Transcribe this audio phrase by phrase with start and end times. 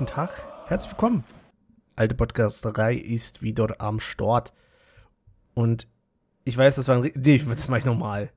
[0.00, 0.30] guten Tag.
[0.64, 1.24] Herzlich willkommen.
[1.94, 4.54] Alte Podcasterei ist wieder am Start.
[5.52, 5.88] Und
[6.44, 7.12] ich weiß, das war ein.
[7.14, 8.30] Nee, das mache ich nochmal.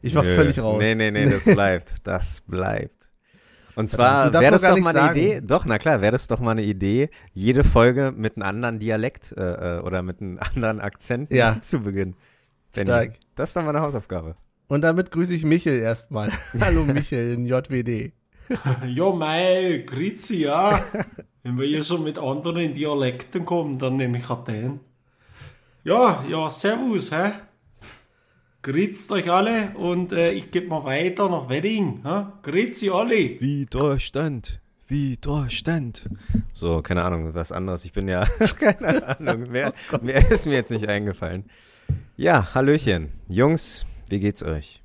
[0.00, 0.34] Ich war Nö.
[0.34, 0.78] völlig raus.
[0.78, 2.06] Nee, nee, nee, das bleibt.
[2.06, 3.10] Das bleibt.
[3.74, 5.10] Und zwar wäre das doch mal eine.
[5.10, 8.78] Idee, doch, na klar, wäre das doch mal eine Idee, jede Folge mit einem anderen
[8.78, 11.60] Dialekt äh, äh, oder mit einem anderen Akzent Ja.
[11.60, 12.16] zu beginnen.
[12.72, 13.12] Benni, Stark.
[13.34, 14.36] Das ist doch mal eine Hausaufgabe.
[14.68, 16.32] Und damit grüße ich Michel erstmal.
[16.58, 18.14] Hallo Michel in JWD.
[18.86, 20.82] Ja, mei, grüezi, ja.
[21.42, 24.80] Wenn wir hier schon mit anderen Dialekten kommen, dann nehme ich halt den.
[25.84, 27.32] Ja, ja, servus, hä?
[28.62, 32.26] Grüßt euch alle und äh, ich gebe mal weiter nach Wedding, hä?
[32.42, 33.40] Grüezi alle.
[33.40, 36.10] Widerstand, Widerstand.
[36.52, 37.86] So, keine Ahnung, was anderes.
[37.86, 38.26] Ich bin ja,
[38.58, 41.44] keine Ahnung, mehr, mehr ist mir jetzt nicht eingefallen.
[42.18, 43.08] Ja, Hallöchen.
[43.28, 44.82] Jungs, wie geht's euch?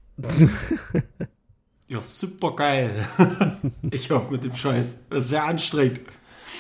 [1.88, 3.08] Ja, super geil.
[3.92, 5.08] ich hoffe mit dem Scheiß.
[5.10, 6.02] Das ist sehr anstrengend.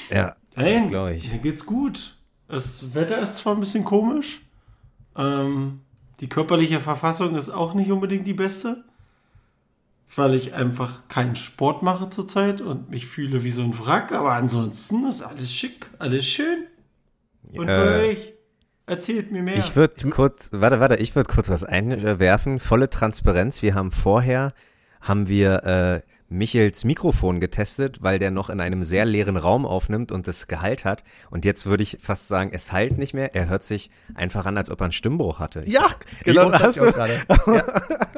[0.09, 1.31] Ja, Hey, das glaube ich.
[1.31, 2.15] Mir geht's gut.
[2.47, 4.41] Das Wetter ist zwar ein bisschen komisch.
[5.17, 5.81] Ähm,
[6.21, 8.83] die körperliche Verfassung ist auch nicht unbedingt die beste.
[10.15, 14.13] Weil ich einfach keinen Sport mache zurzeit und mich fühle wie so ein Wrack.
[14.13, 16.65] Aber ansonsten ist alles schick, alles schön.
[17.53, 18.33] Und Äh, bei euch?
[18.85, 19.57] Erzählt mir mehr.
[19.57, 22.59] Ich würde kurz, warte, warte, ich würde kurz was einwerfen.
[22.59, 23.61] Volle Transparenz.
[23.63, 24.53] Wir haben vorher,
[25.05, 30.11] haben wir äh, Michels Mikrofon getestet, weil der noch in einem sehr leeren Raum aufnimmt
[30.11, 31.03] und das Gehalt hat.
[31.29, 33.35] Und jetzt würde ich fast sagen, es halt nicht mehr.
[33.35, 35.61] Er hört sich einfach an, als ob er einen Stimmbruch hatte.
[35.65, 35.87] Ich Ja,
[36.23, 37.13] genau das hast du- gerade.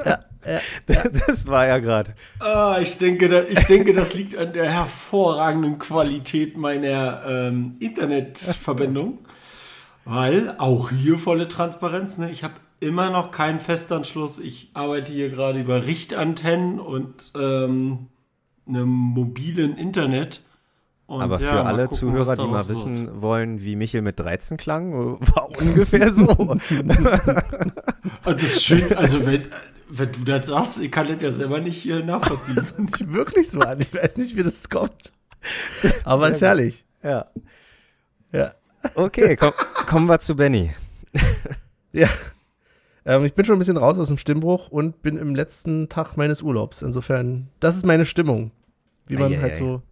[0.04, 0.58] Ja, ja,
[0.88, 1.02] ja.
[1.26, 2.14] Das war ja gerade.
[2.38, 9.18] Ah, ich denke, da, ich denke, das liegt an der hervorragenden Qualität meiner ähm, Internetverbindung.
[10.06, 12.16] Weil auch hier volle Transparenz.
[12.16, 12.30] Ne?
[12.30, 14.38] Ich habe immer noch keinen Festanschluss.
[14.38, 18.06] Ich arbeite hier gerade über Richtantennen und ähm,
[18.66, 20.42] einem mobilen Internet.
[21.06, 23.22] Und Aber ja, für alle gucken, Zuhörer, die mal wissen wird.
[23.22, 26.28] wollen, wie Michel mit 13 klang, war ungefähr so.
[26.28, 26.56] Ah,
[28.24, 28.94] Das ist schön.
[28.94, 29.46] Also, wenn,
[29.88, 32.56] wenn du das sagst, ich kann das ja selber nicht äh, nachvollziehen.
[32.56, 33.80] Das hört sich wirklich so an.
[33.80, 35.12] Ich weiß nicht, wie das kommt.
[36.04, 36.84] Aber ist herrlich.
[37.02, 37.26] ja.
[38.30, 38.52] Ja.
[38.94, 39.52] Okay, komm,
[39.86, 40.74] kommen wir zu Benny.
[41.92, 42.08] Ja.
[43.08, 46.18] Ähm, ich bin schon ein bisschen raus aus dem Stimmbruch und bin im letzten Tag
[46.18, 46.82] meines Urlaubs.
[46.82, 48.50] Insofern, das ist meine Stimmung.
[49.06, 49.40] Wie man Eieiei.
[49.40, 49.82] halt so,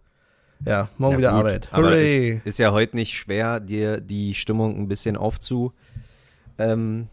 [0.63, 1.69] ja, morgen Ja, wieder gut, Arbeit.
[1.71, 2.35] Aber Hooray.
[2.35, 5.73] ist, ist ja heute nicht schwer, dir die Stimmung ein bisschen aufzu
[6.59, 7.07] ähm,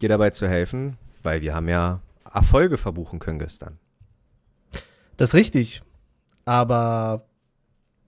[0.00, 2.00] dir dabei zu helfen, weil wir haben ja
[2.32, 3.78] Erfolge verbuchen können gestern.
[5.18, 5.82] Das ist richtig.
[6.46, 7.26] Aber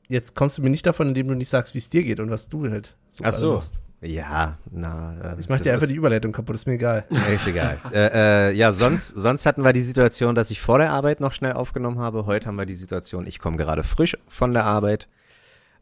[0.09, 2.31] jetzt kommst du mir nicht davon, indem du nicht sagst, wie es dir geht und
[2.31, 3.55] was du halt so Ach so.
[3.57, 3.79] machst.
[4.01, 5.17] Ja, na.
[5.35, 7.05] Äh, Ich mach das dir einfach ist, die Überleitung kaputt, ist mir egal.
[7.35, 7.79] Ist egal.
[7.93, 11.33] äh, äh, ja, sonst, sonst hatten wir die Situation, dass ich vor der Arbeit noch
[11.33, 12.27] schnell aufgenommen habe.
[12.27, 15.09] Heute haben wir die Situation, ich komme gerade frisch von der Arbeit,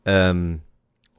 [0.06, 0.60] ähm,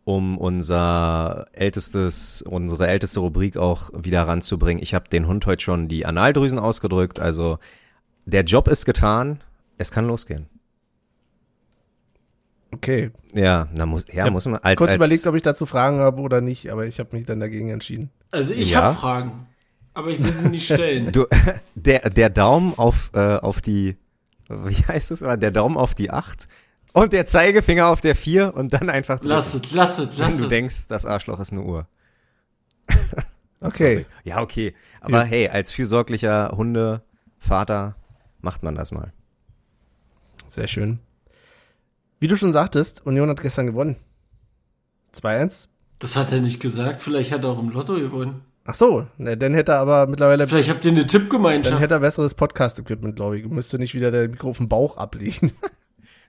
[0.06, 4.82] um unser ältestes, unsere älteste Rubrik auch wieder ranzubringen.
[4.82, 7.20] Ich habe den Hund heute schon die Analdrüsen ausgedrückt.
[7.20, 7.60] Also
[8.26, 9.44] der Job ist getan.
[9.78, 10.48] Es kann losgehen.
[12.72, 13.12] Okay.
[13.34, 16.22] Ja, na muss, ja, muss man als, Kurz als überlegt, ob ich dazu Fragen habe
[16.22, 18.10] oder nicht, aber ich habe mich dann dagegen entschieden.
[18.32, 18.82] Also, ich Ja.
[18.84, 19.48] habe Fragen.
[19.94, 21.12] Aber ich will sie nicht stellen.
[21.12, 21.26] Du,
[21.76, 23.98] der, der Daumen auf, äh, auf die,
[24.50, 26.46] wie heißt es der Daumen auf die 8
[26.94, 30.26] und der Zeigefinger auf der 4 und dann einfach drücken, Lass es, lass es, wenn
[30.26, 30.50] lass du es.
[30.50, 31.88] denkst, das Arschloch ist eine Uhr.
[33.60, 34.06] Okay.
[34.24, 34.76] Ja, okay.
[35.02, 35.32] Aber Gut.
[35.32, 37.96] hey, als fürsorglicher Hundevater
[38.40, 39.12] macht man das mal.
[40.48, 41.00] Sehr schön.
[42.20, 43.96] Wie du schon sagtest, Union hat gestern gewonnen.
[45.14, 45.68] 2-1.
[46.00, 47.02] Das hat er nicht gesagt.
[47.02, 48.42] Vielleicht hat er auch im Lotto gewonnen.
[48.66, 51.80] Ach so, ne, dann hätte er aber mittlerweile, Vielleicht habt ihr eine dann Tippgemeinschaft.
[51.80, 53.46] hätte er besseres Podcast-Equipment, glaube ich.
[53.48, 55.54] Müsste nicht wieder der Mikro auf dem Bauch ablegen.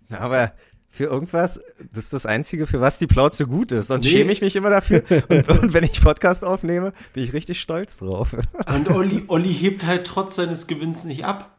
[0.08, 0.52] Na, aber
[0.88, 1.60] für irgendwas,
[1.92, 3.88] das ist das Einzige, für was die Plauze gut ist.
[3.88, 4.10] Sonst Nee.
[4.12, 5.02] schäme ich mich immer dafür.
[5.28, 8.34] Und, und wenn ich Podcast aufnehme, bin ich richtig stolz drauf.
[8.66, 11.56] Und Olli, Olli hebt halt trotz seines Gewinns nicht ab.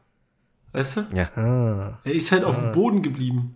[0.72, 1.02] Weißt du?
[1.14, 1.30] Ja.
[1.36, 2.00] ah.
[2.06, 3.56] Er ist halt auf dem Boden geblieben.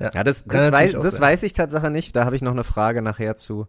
[0.00, 1.22] Ja, das, Kann das, natürlich weiß, das sein.
[1.22, 2.16] weiß ich Tatsache nicht.
[2.16, 3.68] Da habe ich noch eine Frage nachher zu.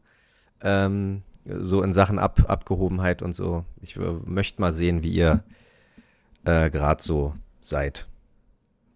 [0.61, 3.65] Ähm, so in Sachen Ab Abgehobenheit und so.
[3.81, 5.43] Ich äh, möchte mal sehen, wie ihr
[6.45, 8.07] äh, gerade so seid.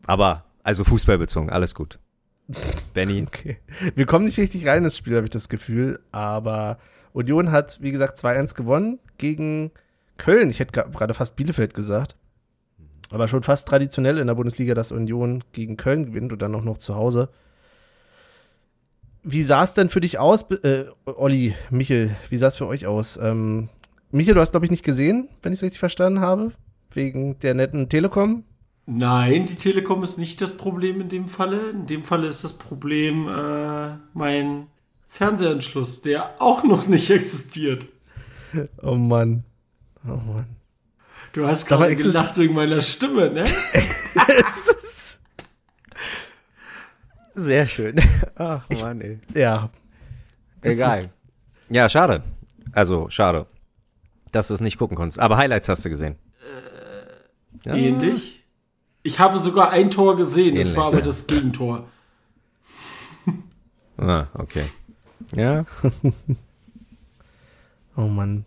[0.08, 2.00] Aber, also fußballbezogen, alles gut.
[2.94, 3.58] Benny, Okay.
[3.96, 6.00] Wir kommen nicht richtig rein ins Spiel, habe ich das Gefühl.
[6.12, 6.78] Aber
[7.14, 9.72] Union hat, wie gesagt, 2-1 gewonnen gegen
[10.18, 10.50] Köln.
[10.50, 12.16] Ich hätte gerade fast Bielefeld gesagt.
[13.12, 16.63] Aber schon fast traditionell in der Bundesliga, dass Union gegen Köln gewinnt und dann auch
[16.63, 17.30] noch zu Hause.
[19.24, 22.86] Wie sah es denn für dich aus, äh, Olli, Michel, wie sah es für euch
[22.86, 23.18] aus?
[23.18, 23.69] Ähm,
[24.12, 26.52] Michel, du hast, glaube ich, nicht gesehen, wenn ich es richtig verstanden habe,
[26.92, 28.44] wegen der netten Telekom.
[28.86, 31.72] Nein, die Telekom ist nicht das Problem in dem Falle.
[31.72, 34.68] In dem Falle ist das Problem äh, mein
[35.10, 37.88] Fernsehanschluss, der auch noch nicht existiert.
[38.81, 39.44] Oh Mann.
[40.06, 40.55] Oh Mann.
[41.36, 43.44] Du hast gerade gelacht wegen meiner Stimme, ne?
[47.34, 48.02] Sehr schön.
[48.36, 49.20] Ach Mann, ey.
[49.34, 49.70] ja.
[50.62, 51.12] Das Egal.
[51.68, 52.24] Ja, schade.
[52.72, 53.48] Also, schade.
[54.32, 55.20] Dass du es nicht gucken konntest.
[55.20, 56.16] Aber Highlights hast du gesehen.
[57.66, 57.76] Ja.
[57.76, 58.46] Ähnlich.
[59.04, 61.06] Ich habe sogar ein Tor gesehen, das Ähnlich, war aber ja.
[61.06, 61.90] das Gegentor.
[63.98, 64.66] Ah, okay.
[65.34, 65.66] Ja,
[67.98, 68.44] Oh Mann.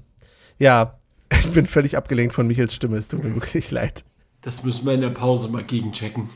[0.59, 0.98] Ja,
[1.41, 2.97] ich bin völlig abgelenkt von Michels Stimme.
[2.97, 4.05] Es tut mir wirklich leid.
[4.43, 6.29] Das müssen wir in der Pause mal gegenchecken.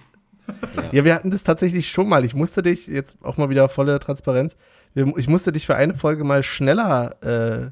[0.91, 2.25] Ja, wir hatten das tatsächlich schon mal.
[2.25, 4.57] Ich musste dich, jetzt auch mal wieder volle Transparenz,
[4.95, 7.71] ich musste dich für eine Folge mal schneller, äh,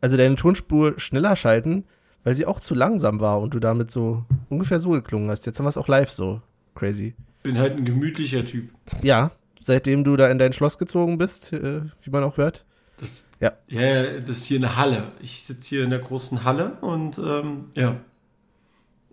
[0.00, 1.84] also deine Tonspur schneller schalten,
[2.24, 5.46] weil sie auch zu langsam war und du damit so ungefähr so geklungen hast.
[5.46, 6.42] Jetzt haben wir es auch live so.
[6.74, 7.14] Crazy.
[7.42, 8.70] Bin halt ein gemütlicher Typ.
[9.02, 9.30] Ja,
[9.60, 12.65] seitdem du da in dein Schloss gezogen bist, äh, wie man auch hört.
[12.96, 13.52] Das, Ja.
[13.68, 15.12] ja, das ist hier eine Halle.
[15.20, 17.96] Ich sitze hier in der großen Halle und ähm, ja.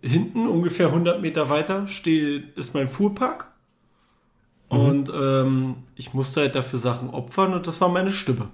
[0.01, 3.53] Hinten, ungefähr 100 Meter weiter, steht, ist mein Fuhrpark.
[4.68, 8.50] Und ähm, ich musste halt dafür Sachen opfern und das war meine Stimme.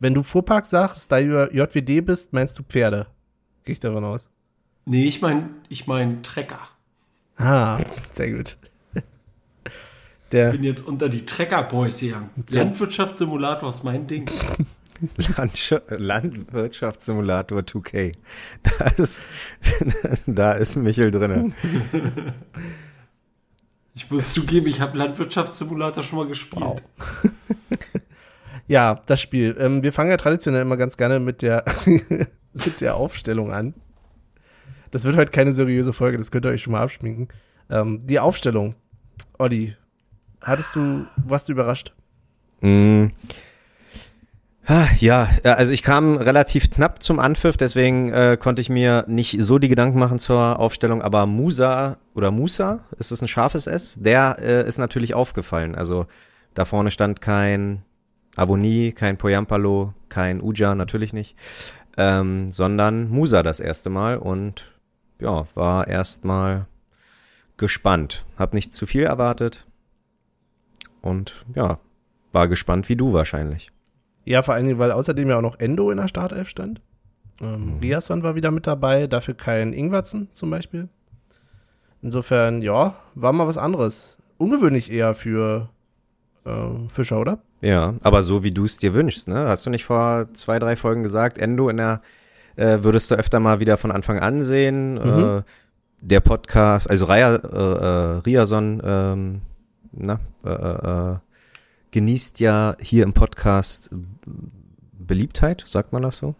[0.00, 3.06] Wenn du Fuhrpark sagst, da du JWD bist, meinst du Pferde.
[3.64, 4.28] Gehe ich davon aus.
[4.86, 6.60] Nee, ich mein, ich mein Trecker.
[7.36, 7.78] Ah,
[8.12, 8.56] sehr gut.
[10.32, 12.30] Der, Bin jetzt unter die Trecker-Boys gegangen.
[12.50, 12.62] Ja.
[12.62, 14.30] Landwirtschaftssimulator ist mein Ding.
[15.88, 18.12] Landwirtschaftssimulator 2K.
[18.62, 19.20] Da ist,
[20.26, 21.52] da ist Michel drinne.
[23.94, 26.62] Ich muss zugeben, ich habe Landwirtschaftssimulator schon mal gespielt.
[26.62, 26.80] Wow.
[28.68, 29.56] Ja, das Spiel.
[29.58, 31.64] Ähm, wir fangen ja traditionell immer ganz gerne mit der,
[32.52, 33.74] mit der Aufstellung an.
[34.92, 37.26] Das wird heute keine seriöse Folge, das könnt ihr euch schon mal abschminken.
[37.70, 38.76] Ähm, die Aufstellung.
[39.38, 39.76] Olli,
[40.48, 41.94] hattest du, warst du überrascht?
[42.60, 43.06] Mm.
[44.70, 49.04] Ah, Ja, äh, also ich kam relativ knapp zum Anpfiff, deswegen äh, konnte ich mir
[49.08, 53.66] nicht so die Gedanken machen zur Aufstellung, aber Musa oder Musa, ist es ein scharfes
[53.66, 53.96] S?
[53.98, 55.74] Der äh, ist natürlich aufgefallen.
[55.74, 56.06] Also
[56.52, 57.82] da vorne stand kein
[58.36, 61.36] Aboni, kein Poyampalo, kein Uja, natürlich nicht,
[61.96, 64.74] ähm, sondern Musa das erste Mal und
[65.18, 66.66] ja, war erstmal
[67.56, 68.26] gespannt.
[68.36, 69.67] Hab nicht zu viel erwartet
[71.02, 71.78] und ja,
[72.32, 73.70] war gespannt wie du wahrscheinlich.
[74.24, 76.80] Ja, vor allen Dingen, weil außerdem ja auch noch Endo in der Startelf stand.
[77.40, 80.88] Ähm, Riasson war wieder mit dabei, dafür kein Ingwertsen zum Beispiel.
[82.02, 84.18] Insofern, ja, war mal was anderes.
[84.36, 85.70] Ungewöhnlich eher für
[86.44, 87.38] äh, Fischer, oder?
[87.60, 89.48] Ja, aber so wie du es dir wünschst, ne?
[89.48, 92.02] Hast du nicht vor zwei, drei Folgen gesagt, Endo in der
[92.56, 94.94] äh, würdest du öfter mal wieder von Anfang an sehen.
[94.94, 95.38] Mhm.
[95.38, 95.42] Äh,
[96.00, 99.40] der Podcast, also Raya, äh, äh, Riason, ähm,
[99.92, 101.16] na, äh, äh,
[101.90, 103.90] genießt ja hier im Podcast
[104.92, 106.34] Beliebtheit, sagt man das so?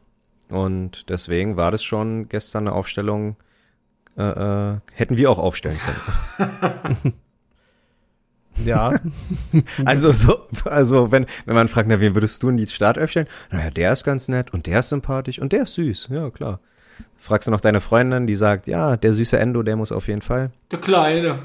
[0.50, 3.37] Und deswegen war das schon gestern eine Aufstellung,
[4.16, 7.14] äh, äh, hätten wir auch aufstellen können.
[8.64, 8.92] Ja,
[9.84, 13.28] Also so, also wenn, wenn man fragt, na, wen würdest du in die Startelf stellen?
[13.50, 16.61] Naja, der ist ganz nett und der ist sympathisch und der ist süß, ja klar.
[17.16, 20.22] Fragst du noch deine Freundin, die sagt, ja, der süße Endo, der muss auf jeden
[20.22, 20.50] Fall.
[20.72, 21.38] Der Kleine.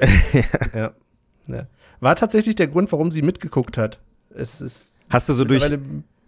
[0.74, 0.92] ja,
[1.48, 1.66] ja.
[2.00, 4.00] War tatsächlich der Grund, warum sie mitgeguckt hat.
[4.30, 5.64] Es ist Hast du so durch,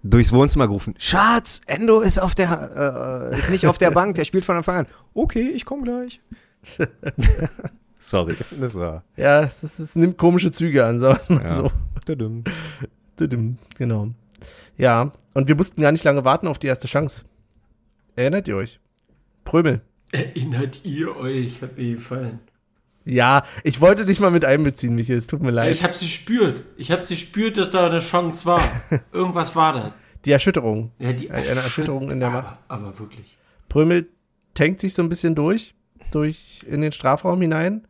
[0.03, 4.25] durchs Wohnzimmer gerufen, Schatz, Endo ist auf der, äh, ist nicht auf der Bank, der
[4.25, 4.87] spielt von Anfang an.
[5.15, 6.21] Okay, ich komme gleich.
[7.99, 9.05] Sorry, das war.
[9.17, 11.55] Ja, es, ist, es nimmt komische Züge an, sagen wir mal Ja.
[11.55, 11.71] so.
[12.07, 12.45] Tudum.
[13.17, 14.09] Tudum, Genau.
[14.79, 17.25] Ja, und wir mussten gar nicht lange warten auf die erste Chance.
[18.17, 18.81] Erinnert ihr euch?
[19.45, 19.83] Prömel.
[20.13, 21.61] Erinnert ihr euch?
[21.61, 22.41] Hat mir gefallen.
[23.05, 25.73] Ja, ich wollte dich mal mit einbeziehen, Michael, es tut mir Ja, leid.
[25.73, 26.63] ich habe sie spürt.
[26.77, 28.63] Ich habe sie spürt, dass da eine Chance war.
[29.13, 29.95] Irgendwas war da.
[30.25, 30.93] die Erschütterung.
[30.99, 32.59] Ja, die Eine Erschütterung in der Macht.
[32.69, 33.37] Aber, aber wirklich.
[33.69, 34.09] Prömel
[34.55, 35.75] tankt sich so ein bisschen durch,
[36.11, 37.87] durch in den Strafraum hinein,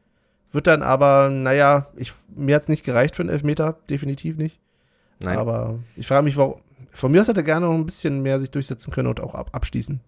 [0.52, 4.60] wird dann aber, naja, ich, mir hat's nicht gereicht für einen Elfmeter, definitiv nicht.
[5.20, 5.36] Nein.
[5.38, 6.60] Aber ich frage mich, warum.
[6.92, 9.34] Von mir aus hätte er gerne noch ein bisschen mehr sich durchsetzen können und auch
[9.34, 10.00] ab, abschließen.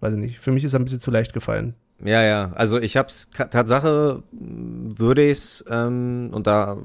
[0.00, 0.38] Weiß ich nicht.
[0.38, 1.74] Für mich ist er ein bisschen zu leicht gefallen.
[2.04, 2.52] Ja, ja.
[2.54, 6.78] Also ich hab's Tatsache würde ich's ähm, und da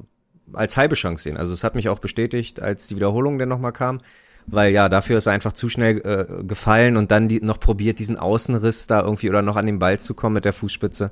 [0.53, 1.37] als halbe Chance sehen.
[1.37, 4.01] Also es hat mich auch bestätigt, als die Wiederholung dann nochmal kam,
[4.47, 7.99] weil ja dafür ist er einfach zu schnell äh, gefallen und dann die, noch probiert
[7.99, 11.11] diesen Außenriss da irgendwie oder noch an den Ball zu kommen mit der Fußspitze.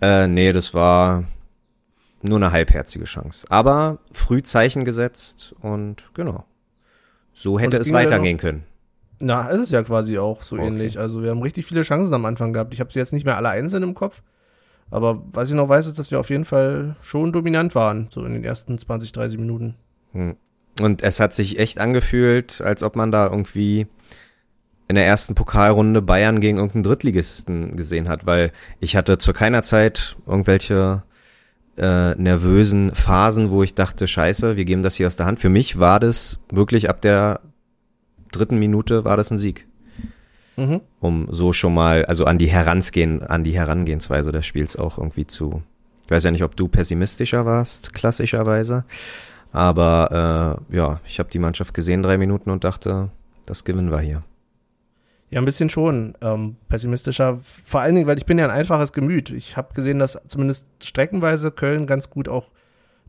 [0.00, 1.24] Äh, nee, das war
[2.22, 3.46] nur eine halbherzige Chance.
[3.50, 6.44] Aber früh Zeichen gesetzt und genau.
[7.32, 8.64] So hätte es weitergehen können.
[9.20, 10.66] Na, es ist ja quasi auch so Okay.
[10.66, 10.98] ähnlich.
[10.98, 12.72] Also wir haben richtig viele Chancen am Anfang gehabt.
[12.74, 14.22] Ich habe sie jetzt nicht mehr alle einzeln im Kopf.
[14.90, 18.24] Aber was ich noch weiß, ist, dass wir auf jeden Fall schon dominant waren, so
[18.24, 19.76] in den ersten 20, 30 Minuten.
[20.12, 20.36] Hm.
[20.80, 23.86] Und es hat sich echt angefühlt, als ob man da irgendwie
[24.88, 29.62] in der ersten Pokalrunde Bayern gegen irgendeinen Drittligisten gesehen hat, weil ich hatte zu keiner
[29.62, 31.04] Zeit irgendwelche
[31.78, 35.40] äh, nervösen Phasen, wo ich dachte, scheiße, wir geben das hier aus der Hand.
[35.40, 37.40] Für mich war das wirklich ab der
[38.34, 39.66] dritten Minute war das ein Sieg.
[40.56, 40.80] Mhm.
[41.00, 45.26] Um so schon mal, also an die Heransgehen, an die Herangehensweise des Spiels auch irgendwie
[45.26, 45.62] zu.
[46.04, 48.84] Ich weiß ja nicht, ob du pessimistischer warst, klassischerweise.
[49.52, 53.10] Aber äh, ja, ich habe die Mannschaft gesehen, drei Minuten und dachte,
[53.46, 54.22] das gewinnen wir hier.
[55.30, 57.40] Ja, ein bisschen schon ähm, pessimistischer.
[57.64, 59.30] Vor allen Dingen, weil ich bin ja ein einfaches Gemüt.
[59.30, 62.50] Ich habe gesehen, dass zumindest streckenweise Köln ganz gut auch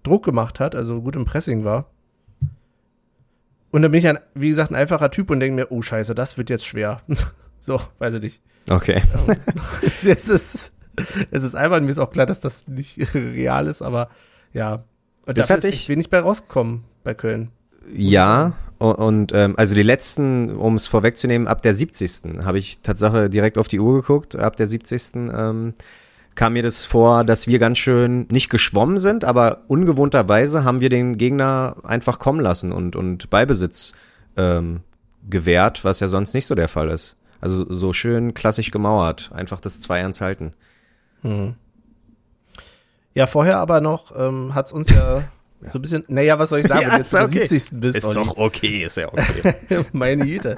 [0.03, 1.87] Druck gemacht hat, also gut im Pressing war.
[3.75, 6.15] Und dann bin ich, ein, wie gesagt, ein einfacher Typ und denke mir, oh scheiße,
[6.15, 7.01] das wird jetzt schwer.
[7.59, 8.41] so, weiß ich nicht.
[8.69, 9.01] Okay.
[9.81, 10.71] es, ist,
[11.29, 14.07] es ist einfach, mir ist auch klar, dass das nicht real ist, aber
[14.53, 14.85] ja.
[15.25, 17.51] Und das hatte ich wenig bei rausgekommen bei Köln.
[17.93, 22.45] Ja, und, und ähm, also die letzten, um es vorwegzunehmen, ab der 70.
[22.45, 25.15] habe ich Tatsache direkt auf die Uhr geguckt, ab der 70.
[25.15, 25.73] Ähm,
[26.35, 30.89] kam mir das vor, dass wir ganz schön nicht geschwommen sind, aber ungewohnterweise haben wir
[30.89, 33.93] den Gegner einfach kommen lassen und, und Ballbesitz
[34.35, 34.81] ähm,
[35.29, 37.17] gewährt, was ja sonst nicht so der Fall ist.
[37.41, 40.53] Also so schön klassisch gemauert, einfach das 2-1 halten.
[41.21, 41.55] Hm.
[43.13, 45.23] Ja, vorher aber noch ähm, hat es uns ja
[45.61, 47.39] so ein bisschen, naja, was soll ich sagen, ja, wenn du jetzt okay.
[47.39, 47.79] der 70.
[47.79, 48.15] bist, Ist Olli.
[48.15, 49.55] doch okay, ist ja okay.
[49.93, 50.57] Meine Güte.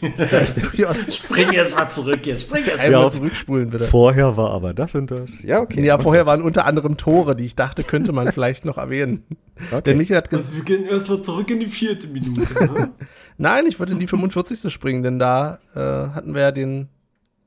[1.10, 3.84] Spring jetzt mal zurück jetzt, spring jetzt mal ja, zurückspulen, bitte.
[3.84, 5.42] Vorher war aber das und das.
[5.42, 5.84] Ja, okay.
[5.84, 9.24] Ja, vorher waren unter anderem Tore, die ich dachte, könnte man vielleicht noch erwähnen.
[9.70, 9.82] Okay.
[9.82, 10.48] Der Michael hat gesagt.
[10.48, 12.52] Also wir gehen erstmal zurück in die vierte Minute.
[12.64, 12.90] Ne?
[13.36, 14.72] Nein, ich wollte in die 45.
[14.72, 16.88] springen, denn da äh, hatten wir ja den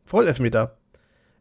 [0.06, 0.78] Vollelfmeter.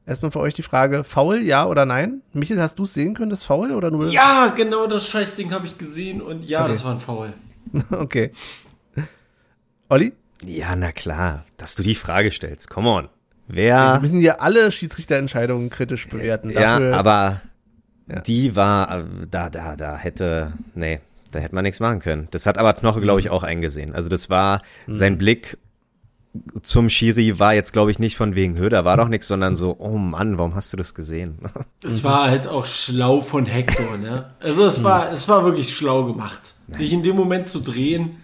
[0.07, 2.23] Erstmal für euch die Frage, faul, ja oder nein?
[2.33, 4.09] Michael, hast du es sehen können, das faul oder nur?
[4.09, 6.73] Ja, genau, das Scheißding habe ich gesehen und ja, okay.
[6.73, 7.33] das war ein faul.
[7.91, 8.33] okay.
[9.89, 10.13] Olli?
[10.45, 12.71] Ja, na klar, dass du die Frage stellst.
[12.71, 13.09] Come on.
[13.47, 13.95] Wer?
[13.95, 16.55] Wir müssen ja alle Schiedsrichterentscheidungen kritisch bewerten.
[16.55, 17.41] Dafür, ja, aber
[18.09, 18.21] ja.
[18.21, 22.29] die war, da, da, da hätte, nee, da hätte man nichts machen können.
[22.31, 23.95] Das hat aber Knoche, glaube ich, auch eingesehen.
[23.95, 24.95] Also das war mhm.
[24.95, 25.59] sein Blick
[26.63, 29.57] zum Schiri war jetzt, glaube ich, nicht von wegen Höhe, da war doch nichts, sondern
[29.57, 31.39] so, oh Mann, warum hast du das gesehen?
[31.83, 34.35] Es war halt auch schlau von Hector, ne?
[34.39, 36.55] Also es war, es war wirklich schlau gemacht.
[36.69, 36.79] Nein.
[36.79, 38.19] Sich in dem Moment zu drehen.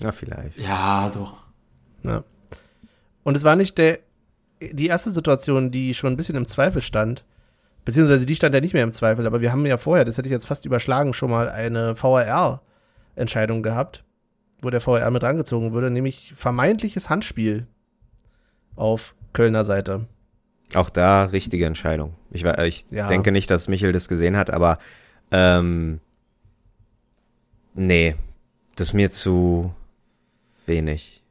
[0.00, 0.58] Ja, vielleicht.
[0.58, 1.38] Ja, doch.
[2.02, 2.24] Ja.
[3.22, 4.00] Und es war nicht der,
[4.60, 7.24] die erste Situation, die schon ein bisschen im Zweifel stand.
[7.84, 10.28] Beziehungsweise die stand ja nicht mehr im Zweifel, aber wir haben ja vorher, das hätte
[10.28, 14.04] ich jetzt fast überschlagen, schon mal eine VRR-Entscheidung gehabt
[14.60, 17.66] wo der VR mit rangezogen wurde, nämlich vermeintliches Handspiel
[18.76, 20.06] auf Kölner Seite.
[20.74, 22.14] Auch da richtige Entscheidung.
[22.30, 23.08] Ich, ich ja.
[23.08, 24.78] denke nicht, dass Michel das gesehen hat, aber
[25.30, 26.00] ähm,
[27.74, 28.16] nee,
[28.76, 29.74] das ist mir zu
[30.66, 31.22] wenig.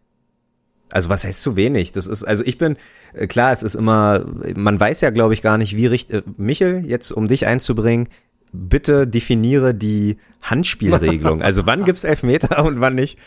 [0.91, 1.91] Also was heißt zu wenig?
[1.91, 2.77] Das ist, also ich bin,
[3.13, 4.23] äh, klar, es ist immer,
[4.55, 8.09] man weiß ja, glaube ich, gar nicht, wie richtig, äh, Michel, jetzt um dich einzubringen,
[8.53, 11.41] bitte definiere die Handspielregelung.
[11.41, 13.19] Also wann gibt's Elfmeter und wann nicht?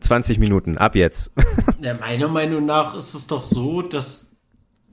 [0.00, 1.32] 20 Minuten, ab jetzt.
[1.82, 4.30] Ja, meiner Meinung nach ist es doch so, dass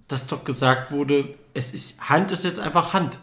[0.09, 3.19] das doch gesagt wurde, es ist, Hand ist jetzt einfach Hand.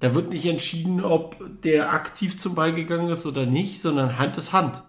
[0.00, 4.36] Da wird nicht entschieden, ob der aktiv zum Ball gegangen ist oder nicht, sondern Hand
[4.36, 4.82] ist Hand.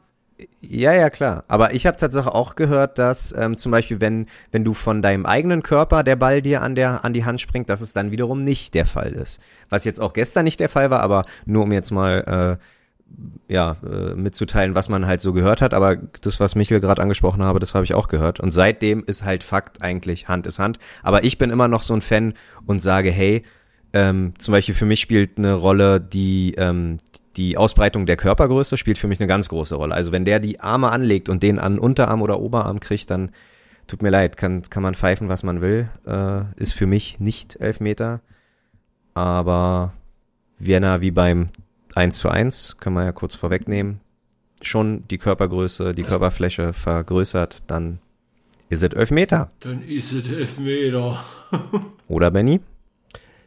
[0.60, 1.46] Ja, ja, klar.
[1.48, 5.25] Aber ich habe tatsächlich auch gehört, dass ähm, zum Beispiel, wenn, wenn du von deinem
[5.25, 8.44] eigenen Körper der Ball dir an, der, an die Hand springt, dass es dann wiederum
[8.44, 9.39] nicht der Fall ist.
[9.70, 13.77] Was jetzt auch gestern nicht der Fall war, aber nur um jetzt mal äh, ja,
[13.86, 15.74] äh, mitzuteilen, was man halt so gehört hat.
[15.74, 18.42] Aber das, was Michael gerade angesprochen habe, das habe ich auch gehört.
[18.42, 20.80] Und seitdem ist halt Fakt eigentlich Hand ist Hand.
[21.01, 22.34] Aber ich bin immer noch so ein Fan
[22.65, 23.44] und sage, hey,
[23.94, 26.98] ähm, zum Beispiel für mich spielt eine Rolle die, ähm,
[27.38, 29.96] die Ausbreitung der Körpergröße spielt für mich eine ganz große Rolle.
[29.96, 33.32] Also wenn der die Arme anlegt und den an Unterarm oder Oberarm kriegt, dann
[33.88, 35.89] tut mir leid, kann, kann man pfeifen, was man will.
[36.06, 38.22] Äh, ist für mich nicht Elfmeter.
[39.13, 39.94] Aber
[40.58, 41.48] Vienna wie beim
[41.96, 44.01] 1 zu 1, können wir ja kurz vorwegnehmen,
[44.62, 48.00] schon die Körpergröße, die Körperfläche vergrößert, dann
[48.70, 49.51] ist es Elfmeter.
[49.60, 51.24] Dann ist es Elfmeter.
[52.08, 52.62] Oder Benny?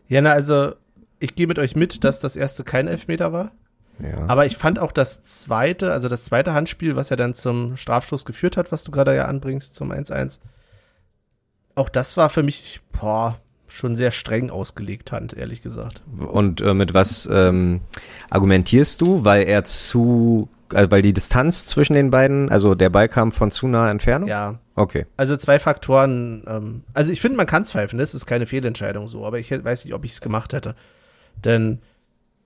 [0.08, 0.72] Ja, na, also
[1.20, 3.52] ich gehe mit euch mit, dass das erste kein Elfmeter war.
[4.02, 4.26] Ja.
[4.28, 8.24] Aber ich fand auch das zweite, also das zweite Handspiel, was ja dann zum Strafstoß
[8.24, 10.40] geführt hat, was du gerade ja anbringst, zum 1-1,
[11.74, 16.02] auch das war für mich, boah, schon sehr streng ausgelegt Hand, ehrlich gesagt.
[16.18, 17.80] Und äh, mit was ähm,
[18.30, 19.24] argumentierst du?
[19.24, 23.50] Weil er zu äh, weil die Distanz zwischen den beiden, also der Ball kam von
[23.50, 24.28] zu naher Entfernung?
[24.28, 25.06] Ja, Okay.
[25.16, 26.44] also zwei Faktoren.
[26.46, 29.50] Ähm, also ich finde, man kann es pfeifen, das ist keine Fehlentscheidung so, aber ich
[29.50, 30.74] weiß nicht, ob ich es gemacht hätte.
[31.44, 31.80] Denn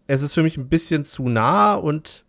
[0.06, 2.24] es ist für mich ein bisschen zu nah und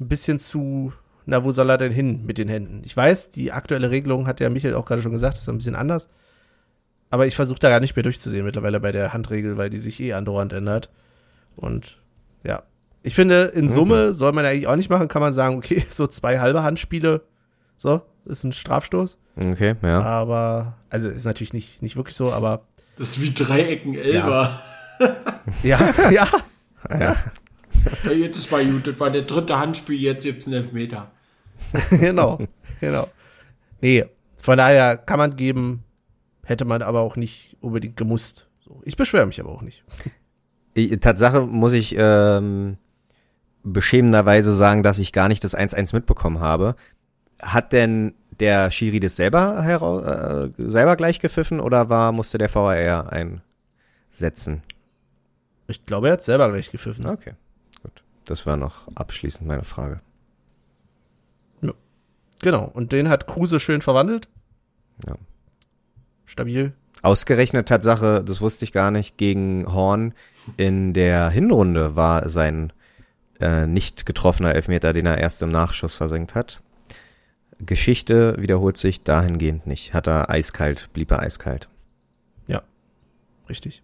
[0.00, 0.92] ein bisschen zu,
[1.26, 2.82] na, wo soll er denn hin mit den Händen?
[2.84, 5.76] Ich weiß, die aktuelle Regelung hat ja Michael auch gerade schon gesagt, ist ein bisschen
[5.76, 6.08] anders.
[7.10, 10.00] Aber ich versuche da gar nicht mehr durchzusehen mittlerweile bei der Handregel, weil die sich
[10.00, 10.90] eh andauernd ändert.
[11.56, 11.98] Und
[12.42, 12.62] ja.
[13.02, 16.06] Ich finde, in Summe soll man eigentlich auch nicht machen, kann man sagen, okay, so
[16.06, 17.22] zwei halbe Handspiele,
[17.76, 19.18] so, ist ein Strafstoß.
[19.36, 20.00] Okay, ja.
[20.02, 22.62] Aber, also ist natürlich nicht, nicht wirklich so, aber
[22.96, 24.62] Das ist wie Dreiecken Elber.
[25.62, 26.28] ja, ja, ja.
[26.90, 27.16] Ja.
[28.12, 31.10] jetzt ist mal gut, das war der dritte Handspiel, jetzt gibt's einen Elfmeter.
[31.90, 32.38] genau,
[32.80, 33.08] genau.
[33.80, 34.04] Nee,
[34.40, 35.84] von daher kann man geben,
[36.44, 38.46] hätte man aber auch nicht unbedingt gemusst.
[38.84, 39.84] Ich beschwöre mich aber auch nicht.
[40.74, 42.76] Ich- Tatsache muss ich ähm,
[43.62, 46.76] beschämenderweise sagen, dass ich gar nicht das 1-1 mitbekommen habe.
[47.40, 52.52] Hat denn der Schiri das selber hera äh, selber gleich gepfiffen oder war musste der
[52.52, 54.62] VAR einsetzen?
[55.66, 57.06] Ich glaube, er hat selber gleich gepfiffen.
[57.06, 57.32] Okay,
[57.82, 58.02] gut.
[58.26, 59.98] Das war noch abschließend meine Frage.
[62.40, 64.28] Genau, und den hat Kruse schön verwandelt.
[65.06, 65.16] Ja.
[66.26, 66.74] Stabil.
[67.00, 70.12] Ausgerechnet Tatsache, das wusste ich gar nicht, gegen Horn
[70.58, 72.72] in der Hinrunde war sein
[73.40, 76.62] äh, nicht getroffener Elfmeter, den er erst im Nachschuss versenkt hat.
[77.60, 79.94] Geschichte wiederholt sich dahingehend nicht.
[79.94, 81.70] Hat er eiskalt, blieb er eiskalt.
[83.48, 83.82] Richtig.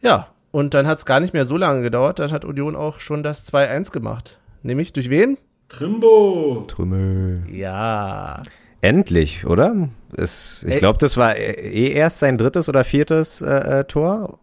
[0.00, 2.18] Ja, und dann hat es gar nicht mehr so lange gedauert.
[2.18, 4.38] Dann hat Union auch schon das 2-1 gemacht.
[4.62, 5.38] Nämlich durch wen?
[5.68, 6.64] Trimbo!
[6.66, 7.44] Trümmel.
[7.50, 8.42] Ja.
[8.80, 9.88] Endlich, oder?
[10.16, 14.38] Es, ich glaube, das war eh erst sein drittes oder viertes äh, äh, Tor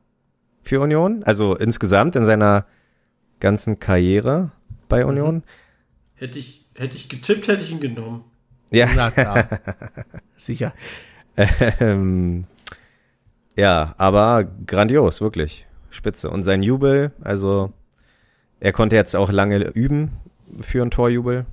[0.62, 1.24] für Union.
[1.24, 2.66] Also insgesamt in seiner
[3.40, 4.52] ganzen Karriere
[4.88, 5.44] bei Union.
[6.14, 8.24] Hätte ich, hätte ich getippt, hätte ich ihn genommen.
[8.72, 8.88] Ja.
[8.96, 9.48] Na klar.
[10.36, 10.74] Sicher.
[11.36, 12.46] Ähm,
[13.56, 15.68] ja, aber grandios, wirklich.
[15.90, 16.30] Spitze.
[16.30, 17.72] Und sein Jubel, also
[18.60, 20.12] er konnte jetzt auch lange üben
[20.60, 21.46] für einen Torjubel.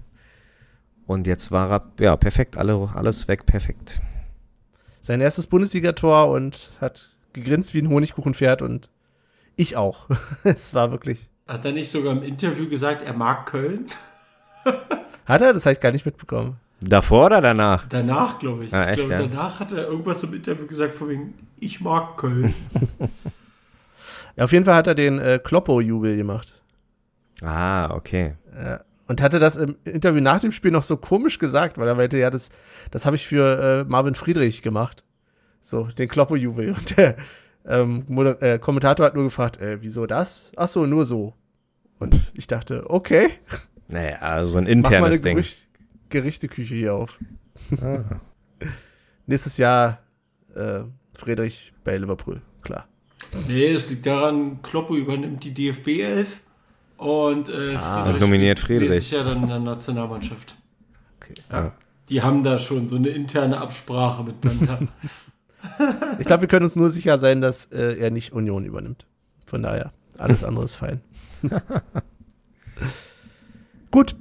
[1.06, 4.00] Und jetzt war er, ja, perfekt, alle, alles weg, perfekt.
[5.00, 8.88] Sein erstes Bundesligator und hat gegrinst wie ein Honigkuchenpferd und
[9.56, 10.08] ich auch.
[10.44, 11.28] es war wirklich.
[11.46, 13.86] Hat er nicht sogar im Interview gesagt, er mag Köln?
[15.26, 15.52] Hat er?
[15.52, 16.58] Das habe ich gar nicht mitbekommen.
[16.84, 17.86] Davor oder danach?
[17.88, 18.74] Danach, glaube ich.
[18.74, 19.28] Ah, ich echt, glaube, ja?
[19.28, 22.54] danach hat er irgendwas im Interview gesagt, von wegen, ich mag Köln.
[24.36, 26.60] Ja, auf jeden Fall hat er den äh, Kloppo-Jubel gemacht.
[27.42, 28.34] Ah, okay.
[28.56, 28.80] Ja.
[29.06, 32.16] Und hatte das im Interview nach dem Spiel noch so komisch gesagt, weil er meinte,
[32.16, 32.48] ja, das,
[32.90, 35.04] das habe ich für äh, Marvin Friedrich gemacht.
[35.60, 36.72] So, den Kloppo-Jubel.
[36.72, 37.16] Und der
[37.66, 38.06] ähm,
[38.40, 40.52] äh, Kommentator hat nur gefragt, äh, wieso das?
[40.56, 41.34] Ach so, nur so.
[41.98, 43.28] Und ich dachte, okay,
[43.88, 45.36] Naja, also ein internes Ding.
[45.36, 45.66] Gerücht
[46.12, 47.18] Gerichteküche hier auf.
[47.80, 48.02] Ah.
[49.26, 49.98] Nächstes Jahr
[50.54, 50.82] äh,
[51.18, 52.86] Friedrich bei Liverpool, klar.
[53.48, 56.40] nee, es liegt daran, Kloppo übernimmt die DFB 11
[56.98, 58.04] und äh, Ah.
[58.08, 58.90] Und nominiert Friedrich.
[58.90, 60.56] nächstes Jahr dann in der Nationalmannschaft.
[61.20, 61.34] Okay.
[61.50, 61.72] Ja.
[62.08, 64.88] Die haben da schon so eine interne Absprache miteinander.
[66.18, 69.06] Ich glaube, wir können uns nur sicher sein, dass äh, er nicht Union übernimmt.
[69.46, 71.00] Von daher, alles andere ist fein.
[73.92, 74.16] Gut.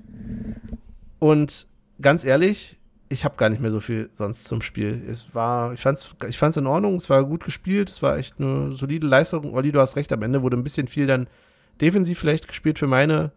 [1.18, 1.66] Und
[2.02, 2.78] ganz ehrlich,
[3.10, 5.04] ich habe gar nicht mehr so viel sonst zum Spiel.
[5.08, 8.36] Es war, ich fand's, ich fand's in Ordnung, es war gut gespielt, es war echt
[8.40, 9.54] eine solide Leistung.
[9.54, 11.28] Olli, du hast recht, am Ende wurde ein bisschen viel dann
[11.82, 13.32] defensiv vielleicht gespielt für meine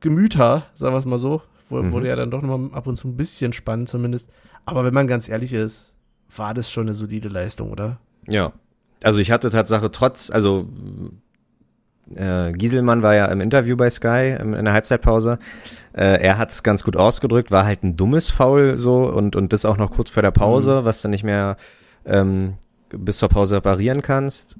[0.00, 1.42] Gemüter, sagen wir es mal so.
[1.70, 1.92] Mhm.
[1.92, 4.30] Wurde ja dann doch nochmal ab und zu ein bisschen spannend zumindest.
[4.64, 5.94] Aber wenn man ganz ehrlich ist,
[6.34, 7.98] war das schon eine solide Leistung, oder?
[8.28, 8.52] Ja.
[9.02, 10.68] Also ich hatte Tatsache trotz, also
[12.14, 15.38] äh, Gieselmann war ja im Interview bei Sky im, in der Halbzeitpause.
[15.92, 19.52] Äh, er hat es ganz gut ausgedrückt, war halt ein dummes Foul so und, und
[19.52, 21.56] das auch noch kurz vor der Pause, was du nicht mehr
[22.06, 22.54] ähm,
[22.90, 24.58] bis zur Pause reparieren kannst.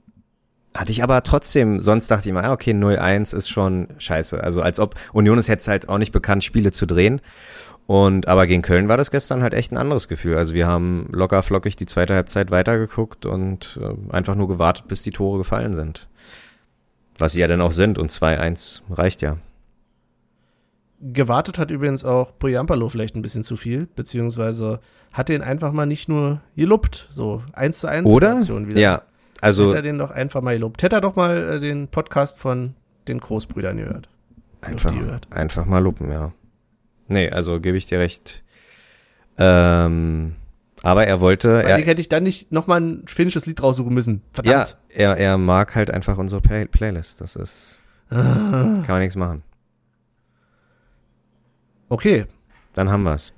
[0.77, 4.43] Hatte ich aber trotzdem, sonst dachte ich mal, ah, okay, 0-1 ist schon scheiße.
[4.43, 7.21] Also als ob Union ist jetzt halt auch nicht bekannt, Spiele zu drehen.
[7.87, 10.37] Und aber gegen Köln war das gestern halt echt ein anderes Gefühl.
[10.37, 15.03] Also wir haben locker flockig die zweite Halbzeit weitergeguckt und äh, einfach nur gewartet, bis
[15.03, 16.07] die Tore gefallen sind.
[17.19, 19.37] Was sie ja dann auch sind und 2-1 reicht ja.
[21.01, 24.81] Gewartet hat übrigens auch Poyampalo vielleicht ein bisschen zu viel, beziehungsweise
[25.13, 28.41] hat den einfach mal nicht nur gelobt, so eins zu eins Oder?
[28.41, 28.81] Situation wieder.
[28.81, 29.03] Ja,
[29.41, 30.83] also Hätte er den doch einfach mal gelobt.
[30.83, 32.75] Hätte er doch mal äh, den Podcast von
[33.07, 34.09] den Großbrüdern gehört.
[34.61, 35.33] einfach, gehört.
[35.33, 36.33] einfach mal lupen, ja.
[37.07, 38.43] Nee, also gebe ich dir recht.
[39.39, 40.35] Ähm,
[40.83, 44.23] aber er wollte, er, hätte ich dann nicht nochmal ein finnisches Lied raussuchen müssen.
[44.37, 44.77] ja, Verdammt.
[44.89, 47.21] er, er mag halt einfach unsere Play Playlist.
[47.21, 48.17] Das ist, Ah.
[48.17, 49.43] kann man nichts machen.
[51.89, 52.27] Okay,
[52.75, 53.33] Dann haben wir's.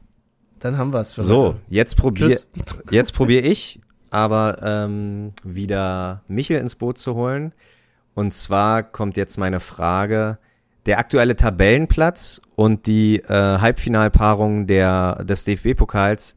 [0.59, 1.59] dann haben wir's für So, heute.
[1.68, 2.46] jetzt probier, Tschüss.
[2.90, 7.53] jetzt probiere ich, aber ähm, wieder Michel ins Boot zu holen.
[8.14, 10.38] Und zwar kommt jetzt meine Frage:
[10.87, 16.35] Der aktuelle Tabellenplatz und die äh, Halbfinalpaarung der des DFB-Pokals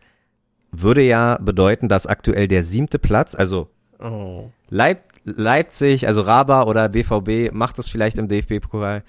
[0.73, 3.69] würde ja bedeuten, dass aktuell der siebte Platz, also
[4.03, 4.51] Oh.
[4.69, 9.03] Leip Leipzig, also Raba oder BVB macht das vielleicht im DFB-Pokal.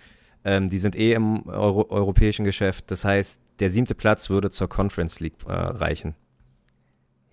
[0.44, 2.92] Ähm, die sind eh im Euro europäischen Geschäft.
[2.92, 6.14] Das heißt, der siebte Platz würde zur Conference League äh, reichen.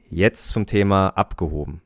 [0.09, 1.81] Jetzt zum Thema abgehoben.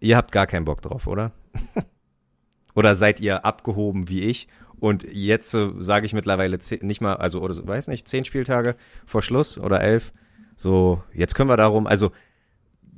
[0.00, 1.30] Ihr habt gar keinen Bock drauf, oder?
[2.74, 4.48] oder seid ihr abgehoben wie ich?
[4.80, 8.74] Und jetzt äh, sage ich mittlerweile zehn, nicht mal, also oder weiß nicht, zehn Spieltage
[9.06, 10.12] vor Schluss oder elf.
[10.60, 12.12] So, jetzt können wir darum, also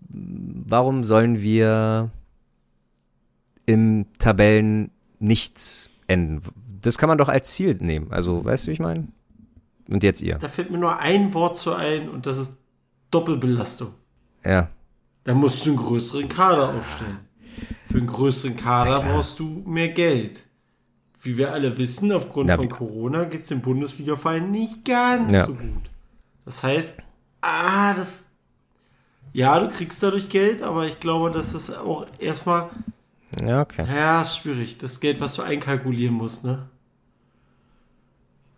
[0.09, 2.11] warum sollen wir
[3.67, 6.43] im Tabellen nichts enden?
[6.81, 8.11] Das kann man doch als Ziel nehmen.
[8.11, 9.07] Also, weißt du, wie ich meine?
[9.89, 10.39] Und jetzt ihr.
[10.39, 12.57] Da fällt mir nur ein Wort zu ein und das ist
[13.13, 13.95] Doppelbelastung.
[14.45, 14.69] Ja.
[15.23, 17.19] Da musst du einen größeren Kader aufstellen.
[17.89, 20.49] Für einen größeren Kader brauchst du mehr Geld.
[21.21, 25.47] Wie wir alle wissen, aufgrund Na, von Corona geht es den Bundesliga-Vereinen nicht ganz Ja.
[25.47, 25.91] so gut.
[26.45, 27.05] Das heißt,
[27.43, 28.31] ah, das.
[29.35, 32.71] Ja, du kriegst dadurch Geld, aber ich glaube, dass es auch erstmal.
[33.45, 33.87] Ja, okay.
[33.89, 34.79] Ja, ist schwierig.
[34.79, 36.69] Das Geld, was du einkalkulieren musst, ne?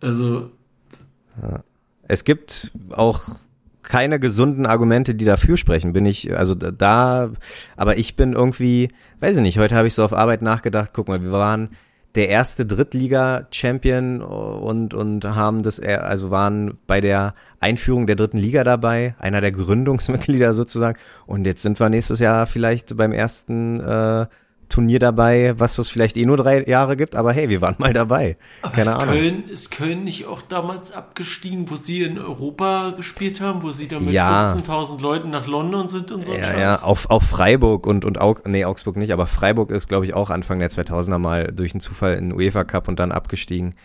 [0.01, 0.51] Also,
[2.07, 3.21] Es gibt auch
[3.81, 5.93] keine gesunden Argumente, die dafür sprechen.
[5.93, 7.31] Bin ich, also da,
[7.75, 11.07] aber ich bin irgendwie, weiß ich nicht, heute habe ich so auf Arbeit nachgedacht, guck
[11.07, 11.69] mal, wir waren
[12.15, 18.63] der erste Drittliga-Champion und, und haben das, also waren bei der Einführung der dritten Liga
[18.63, 20.97] dabei, einer der Gründungsmitglieder sozusagen.
[21.25, 24.27] Und jetzt sind wir nächstes Jahr vielleicht beim ersten äh,
[24.75, 27.93] Turnier dabei, was es vielleicht eh nur drei Jahre gibt, aber hey, wir waren mal
[27.93, 28.35] dabei.
[28.61, 29.15] Keine ist, Ahnung.
[29.15, 33.87] Köln, ist Köln nicht auch damals abgestiegen, wo sie in Europa gespielt haben, wo sie
[33.87, 34.53] dann mit Ja.
[34.53, 36.33] 15.000 Leuten nach London sind und so?
[36.33, 36.59] Ja, Scheiß?
[36.59, 40.13] ja, auf, auf Freiburg und, und Aug, nee, Augsburg nicht, aber Freiburg ist, glaube ich,
[40.13, 43.75] auch Anfang der 2000er mal durch einen Zufall in den UEFA Cup und dann abgestiegen.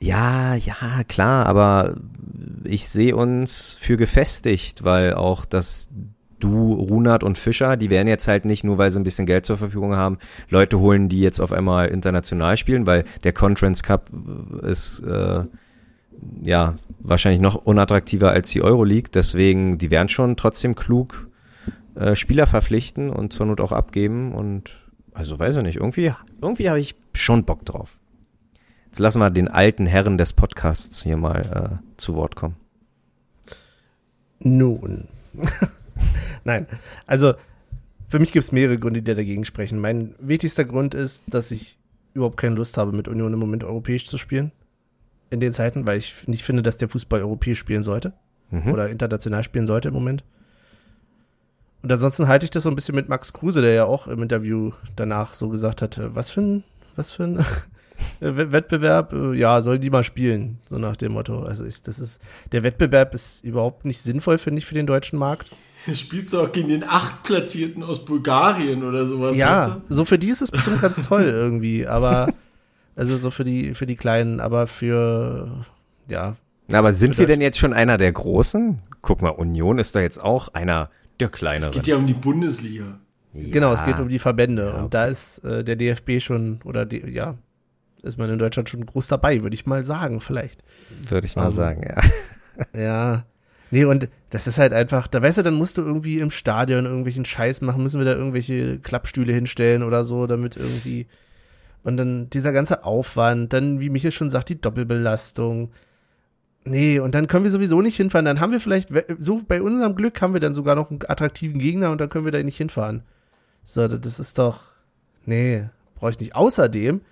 [0.00, 1.94] Ja, ja, klar, aber
[2.64, 5.88] ich sehe uns für gefestigt, weil auch das
[6.40, 9.46] Du, Runert und Fischer, die werden jetzt halt nicht nur, weil sie ein bisschen Geld
[9.46, 10.18] zur Verfügung haben,
[10.48, 14.10] Leute holen, die jetzt auf einmal international spielen, weil der Conference Cup
[14.62, 15.44] ist äh,
[16.42, 19.10] ja wahrscheinlich noch unattraktiver als die Euroleague.
[19.12, 21.28] Deswegen, die werden schon trotzdem klug
[21.94, 24.32] äh, Spieler verpflichten und zur Not auch abgeben.
[24.32, 24.70] Und
[25.12, 27.98] also weiß ich nicht, irgendwie, irgendwie habe ich schon Bock drauf.
[28.86, 32.56] Jetzt lassen wir den alten Herren des Podcasts hier mal äh, zu Wort kommen.
[34.38, 35.08] Nun.
[36.44, 36.66] Nein,
[37.06, 37.34] also
[38.08, 39.78] für mich gibt es mehrere Gründe, die dagegen sprechen.
[39.80, 41.78] Mein wichtigster Grund ist, dass ich
[42.12, 44.52] überhaupt keine Lust habe, mit Union im Moment europäisch zu spielen.
[45.30, 48.12] In den Zeiten, weil ich nicht finde, dass der Fußball europäisch spielen sollte
[48.50, 48.72] Mhm.
[48.72, 50.22] oder international spielen sollte im Moment.
[51.82, 54.22] Und ansonsten halte ich das so ein bisschen mit Max Kruse, der ja auch im
[54.22, 56.64] Interview danach so gesagt hat, äh, was für ein,
[56.94, 57.44] was für ein
[58.20, 61.42] Wettbewerb, äh, ja, sollen die mal spielen, so nach dem Motto.
[61.42, 65.18] Also ich, das ist, der Wettbewerb ist überhaupt nicht sinnvoll, finde ich, für den deutschen
[65.18, 65.56] Markt.
[65.92, 69.36] Spielst du auch gegen den Achtplatzierten aus Bulgarien oder sowas?
[69.36, 72.32] Ja, so für die ist es bestimmt ganz toll irgendwie, aber
[72.96, 75.64] also so für die für die Kleinen, aber für
[76.08, 76.36] ja,
[76.68, 78.80] Na, aber sind wir denn jetzt schon einer der Großen?
[79.02, 81.32] Guck mal, Union ist da jetzt auch einer der du?
[81.34, 81.72] Es kleineren.
[81.72, 82.98] geht ja um die Bundesliga.
[83.34, 83.86] genau, es Ja.
[83.86, 87.34] geht um die Verbände Ja, und da ist äh, der DFB schon oder die, ja,
[88.02, 90.62] ist man in Deutschland schon groß dabei, würde ich mal sagen, vielleicht.
[91.08, 92.80] Würde ich mal Um, sagen, ja.
[92.80, 93.24] Ja.
[93.70, 96.84] Nee, und das ist halt einfach, da weißt du, dann musst du irgendwie im Stadion
[96.84, 101.06] irgendwelchen Scheiß machen, müssen wir da irgendwelche Klappstühle hinstellen oder so, damit irgendwie.
[101.82, 105.70] Und dann dieser ganze Aufwand, dann, wie Michael schon sagt, die Doppelbelastung.
[106.64, 108.24] Nee, und dann können wir sowieso nicht hinfahren.
[108.24, 111.58] Dann haben wir vielleicht, so bei unserem Glück haben wir dann sogar noch einen attraktiven
[111.58, 113.02] Gegner und dann können wir da nicht hinfahren.
[113.64, 114.62] So, das ist doch.
[115.26, 116.34] Nee, brauche ich nicht.
[116.34, 117.02] Außerdem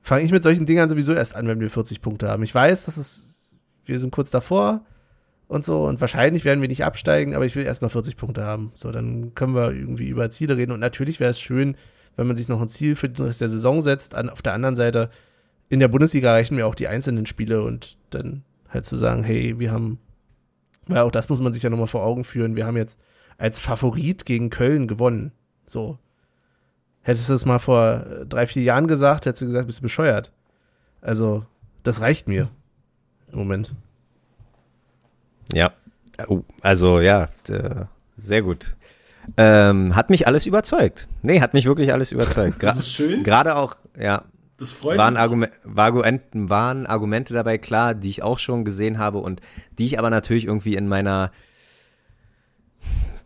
[0.00, 2.42] fange ich mit solchen Dingern sowieso erst an, wenn wir 40 Punkte haben.
[2.42, 4.82] Ich weiß, das ist, wir sind kurz davor
[5.48, 8.72] und so und wahrscheinlich werden wir nicht absteigen, aber ich will erstmal 40 Punkte haben.
[8.74, 11.76] So, dann können wir irgendwie über Ziele reden und natürlich wäre es schön,
[12.16, 14.14] wenn man sich noch ein Ziel für den Rest der Saison setzt.
[14.14, 15.10] An, auf der anderen Seite,
[15.68, 19.58] in der Bundesliga reichen mir auch die einzelnen Spiele und dann halt zu sagen, hey,
[19.58, 19.98] wir haben,
[20.86, 22.98] weil auch das muss man sich ja nochmal vor Augen führen, wir haben jetzt
[23.38, 25.32] als Favorit gegen Köln gewonnen.
[25.64, 25.98] So.
[27.02, 30.32] Hättest du es mal vor drei, vier Jahren gesagt, hättest du gesagt, bist du bescheuert.
[31.00, 31.46] Also,
[31.84, 32.50] das reicht mir.
[33.32, 33.74] Im Moment.
[35.52, 35.72] Ja.
[36.26, 37.28] Oh, Also ja,
[38.16, 38.74] sehr gut.
[39.36, 41.08] Ähm, hat mich alles überzeugt.
[41.22, 42.58] Nee, hat mich wirklich alles überzeugt.
[42.60, 43.22] Gra Das ist schön.
[43.22, 44.22] Gerade auch, ja,
[44.58, 45.22] Das freut waren, mich.
[45.22, 49.40] Argume waren, waren Argumente dabei, klar, die ich auch schon gesehen habe und
[49.78, 51.30] die ich aber natürlich irgendwie in meiner,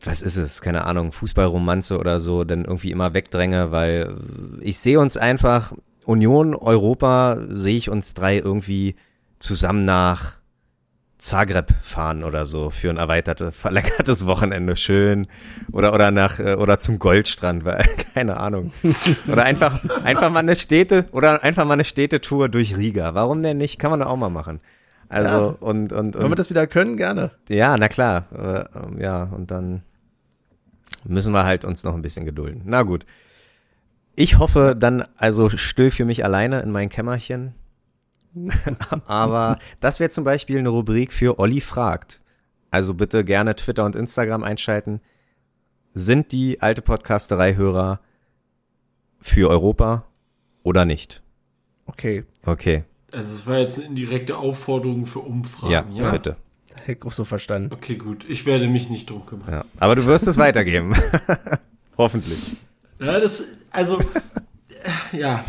[0.04, 4.16] was ist es, keine Ahnung, Fußballromanze oder so, dann irgendwie immer wegdränge, weil
[4.60, 5.72] ich sehe uns einfach,
[6.04, 8.96] Union, Europa, sehe ich uns drei irgendwie
[9.38, 10.41] zusammen nach
[11.22, 15.26] Zagreb fahren oder so für ein erweitertes, verlängertes Wochenende schön
[15.70, 18.72] oder oder nach äh, oder zum Goldstrand, weil keine Ahnung.
[19.30, 23.14] Oder einfach einfach mal eine Städte oder einfach mal eine Städtetour durch Riga.
[23.14, 23.78] Warum denn nicht?
[23.78, 24.60] Kann man doch auch mal machen.
[25.08, 25.56] Also Ja.
[25.60, 27.30] und und, Wenn wir und das wieder können, gerne.
[27.48, 28.24] ja, na klar.
[28.34, 29.82] Äh, ähm, ja, und dann
[31.04, 32.62] müssen wir halt uns noch ein bisschen gedulden.
[32.64, 33.06] Na gut.
[34.14, 37.54] Ich hoffe dann also still für mich alleine in mein Kämmerchen.
[39.06, 42.20] Aber das wäre zum Beispiel eine Rubrik für Olli fragt.
[42.70, 45.00] Also bitte gerne Twitter und Instagram einschalten.
[45.92, 48.00] Sind die alte Podcasterei-Hörer
[49.20, 50.04] für Europa
[50.62, 51.22] oder nicht?
[51.86, 52.24] Okay.
[52.44, 56.10] Okay, Also es war jetzt eine indirekte Aufforderung für Umfragen, ja, ja?
[56.10, 56.36] bitte.
[56.84, 57.72] Heck auch so verstanden.
[57.72, 58.24] Okay, gut.
[58.28, 59.48] Ich werde mich nicht drum kümmern.
[59.50, 59.64] Ja.
[59.78, 60.94] Aber du wirst es weitergeben.
[61.98, 62.56] Hoffentlich.
[62.98, 64.00] Ja, das, also,
[65.12, 65.44] ja,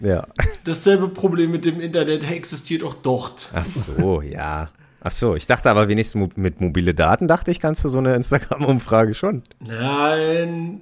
[0.00, 0.26] Ja.
[0.64, 3.50] dasselbe Problem mit dem Internet existiert auch dort.
[3.52, 4.68] Ach so, ja.
[5.00, 8.14] Ach so, ich dachte aber wenigstens mit mobile Daten dachte ich, kannst du so eine
[8.16, 9.42] Instagram-Umfrage schon.
[9.60, 10.80] Nein.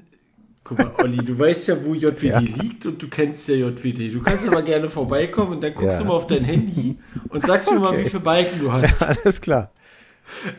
[0.64, 2.38] Guck mal, Olli, du weißt ja, wo JWD Ja.
[2.38, 4.12] liegt und du kennst ja JWD.
[4.14, 5.98] Du kannst aber gerne vorbeikommen und dann guckst Ja.
[5.98, 6.98] du mal auf dein Handy
[7.30, 9.02] und sagst mir mal, wie viele Balken du hast.
[9.02, 9.72] Alles klar.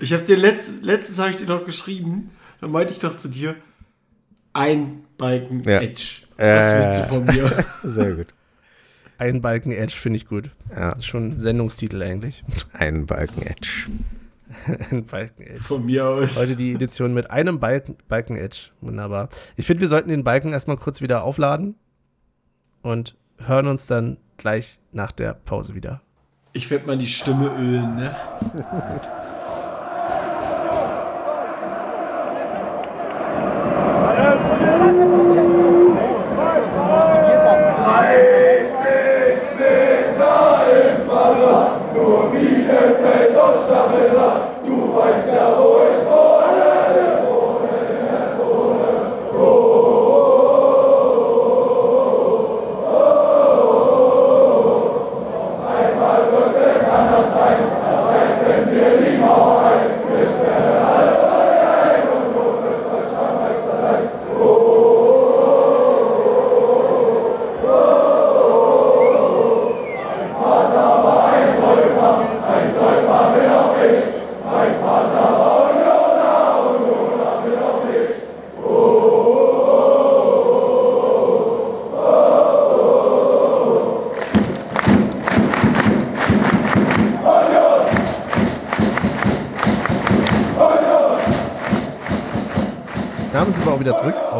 [0.02, 3.30] Ich habe dir letztens, letztens habe ich dir noch geschrieben, da meinte ich doch zu
[3.30, 3.56] dir,
[4.52, 5.80] ein Balken Ja.
[5.82, 6.24] Edge.
[6.36, 6.80] Was Äh.
[6.80, 7.66] willst du von mir?
[7.84, 8.28] Sehr gut.
[9.24, 10.50] Ein Balken Edge finde ich gut.
[10.70, 10.90] Ja.
[10.90, 12.44] Das ist schon Sendungstitel eigentlich.
[12.74, 13.88] Ein Balken Edge.
[14.92, 15.62] Ein Balken Edge.
[15.62, 16.38] Von mir aus.
[16.38, 18.72] Heute die Edition mit einem Balken, Balken Edge.
[18.82, 19.30] Wunderbar.
[19.56, 21.76] Ich finde, wir sollten den Balken erstmal kurz wieder aufladen
[22.82, 26.02] und hören uns dann gleich nach der Pause wieder.
[26.52, 28.14] Ich werde mal die Stimme ölen, ne?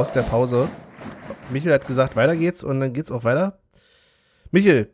[0.04, 0.68] aus der Pause.
[1.50, 3.60] Michael hat gesagt, weiter geht's und dann geht's auch weiter.
[4.52, 4.90] Michael,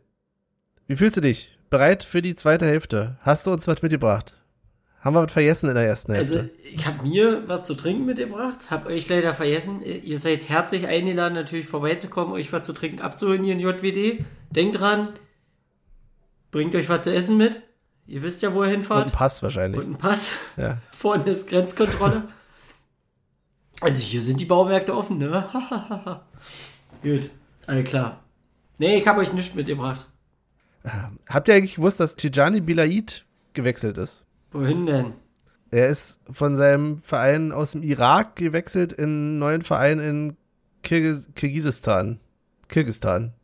[0.86, 1.58] wie fühlst du dich?
[1.68, 3.16] Bereit für die zweite Hälfte?
[3.18, 4.34] Hast du uns was mitgebracht?
[5.00, 6.38] Haben wir was vergessen in der ersten Hälfte?
[6.38, 9.82] Also, ich habe mir was zu trinken mitgebracht, habe euch leider vergessen.
[9.82, 14.24] Ihr seid herzlich eingeladen, natürlich vorbeizukommen, euch was zu trinken abzuholen hier in JWD.
[14.50, 15.08] Denkt dran,
[16.52, 17.62] bringt euch was zu essen mit.
[18.06, 19.12] Ihr wisst ja, wo ihr und ein hinfahrt.
[19.12, 19.80] Pass wahrscheinlich.
[19.80, 20.30] Und einen Pass.
[20.56, 20.78] Ja.
[20.92, 22.22] Vorne ist Grenzkontrolle.
[23.80, 25.48] Also hier sind die Baumärkte offen, ne?
[27.02, 27.30] Gut,
[27.66, 28.22] alles klar.
[28.78, 30.06] Nee, ich habe euch nichts mitgebracht.
[31.28, 34.24] Habt ihr eigentlich gewusst, dass Tijani Bilaid gewechselt ist?
[34.50, 35.12] Wohin denn?
[35.70, 40.36] Er ist von seinem Verein aus dem Irak gewechselt in einen neuen Verein in
[40.82, 42.18] Kirgis Kirgisistan.
[42.68, 43.34] Kirgistan.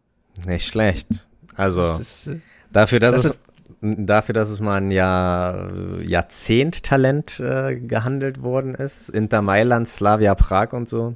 [0.44, 1.28] Nicht schlecht.
[1.54, 2.40] Also Das ist, äh,
[2.72, 3.42] dafür, dass Das es
[3.80, 5.68] dafür, dass es mal ein Jahr,
[6.02, 9.08] Jahrzehnt-Talent äh, gehandelt worden ist.
[9.10, 11.14] Inter Mailand, Slavia Prag und so.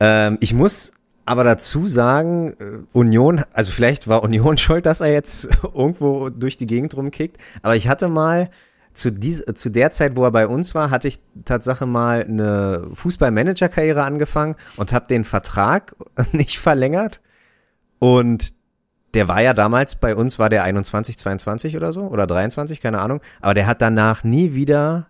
[0.00, 0.92] Ähm, ich muss
[1.26, 6.56] aber dazu sagen, äh, Union, also vielleicht war Union schuld, dass er jetzt irgendwo durch
[6.56, 8.50] die Gegend rumkickt, aber ich hatte mal
[8.92, 12.86] zu, dies, zu der Zeit, wo er bei uns war, hatte ich Tatsache mal eine
[12.94, 15.96] Fußballmanager-Karriere angefangen und habe den Vertrag
[16.32, 17.20] nicht verlängert.
[17.98, 18.54] Und
[19.14, 23.00] der war ja damals bei uns, war der 21, 22 oder so oder 23, keine
[23.00, 23.20] Ahnung.
[23.40, 25.06] Aber der hat danach nie wieder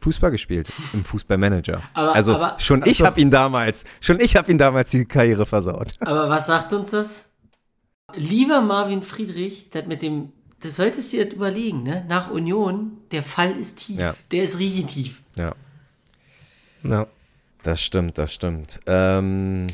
[0.00, 1.82] Fußball gespielt im Fußballmanager.
[1.94, 5.44] Aber- also aber- schon ich habe ihn damals, schon ich habe ihn damals die Karriere
[5.44, 5.94] versaut.
[6.00, 7.24] Aber was sagt uns das?
[8.14, 12.04] Lieber Marvin Friedrich, das mit dem, das solltest du dir überlegen, ne?
[12.08, 13.98] Nach Union, der Fall ist tief.
[13.98, 14.14] Ja.
[14.30, 15.22] Der ist richtig tief.
[15.36, 15.52] Ja,
[16.84, 17.06] ja.
[17.64, 18.80] das stimmt, das stimmt.
[18.86, 19.66] Ähm,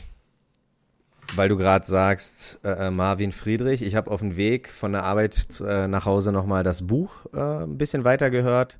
[1.36, 5.60] weil du gerade sagst, äh, Marvin Friedrich, ich habe auf dem Weg von der Arbeit
[5.66, 8.78] äh, nach Hause nochmal das Buch äh, ein bisschen weiter gehört.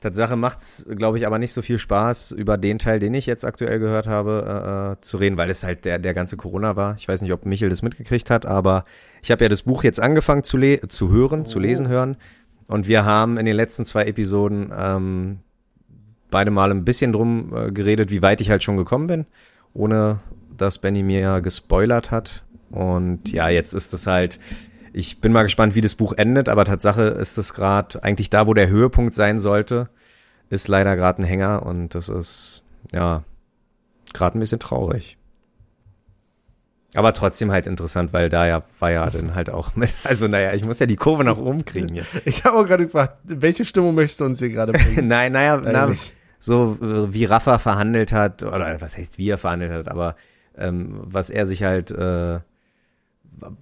[0.00, 3.42] Tatsache macht's, glaube ich, aber nicht so viel Spaß, über den Teil, den ich jetzt
[3.42, 6.94] aktuell gehört habe, äh, äh, zu reden, weil es halt der, der ganze Corona war.
[6.98, 8.84] Ich weiß nicht, ob Michel das mitgekriegt hat, aber
[9.22, 11.44] ich habe ja das Buch jetzt angefangen zu, le zu hören, oh.
[11.44, 12.18] zu lesen hören.
[12.66, 15.38] Und wir haben in den letzten zwei Episoden ähm,
[16.30, 19.26] beide Mal ein bisschen drum äh, geredet, wie weit ich halt schon gekommen bin,
[19.72, 20.20] ohne
[20.56, 22.44] dass Benny mir gespoilert hat.
[22.70, 24.38] Und ja, jetzt ist es halt,
[24.92, 28.46] ich bin mal gespannt, wie das Buch endet, aber Tatsache ist es gerade eigentlich da,
[28.46, 29.88] wo der Höhepunkt sein sollte,
[30.50, 33.24] ist leider gerade ein Hänger und das ist, ja,
[34.12, 35.18] gerade ein bisschen traurig.
[36.94, 40.52] Aber trotzdem halt interessant, weil da ja war ja dann halt auch mit, also naja,
[40.54, 42.06] ich muss ja die Kurve nach oben kriegen hier.
[42.24, 45.08] Ich habe auch gerade gefragt, welche Stimmung möchtest du uns hier gerade bringen?
[45.08, 45.92] Nein, naja, na,
[46.38, 50.14] so äh, wie Rafa verhandelt hat, oder was heißt wie er verhandelt hat, aber
[50.56, 52.40] ähm, was er sich halt, äh,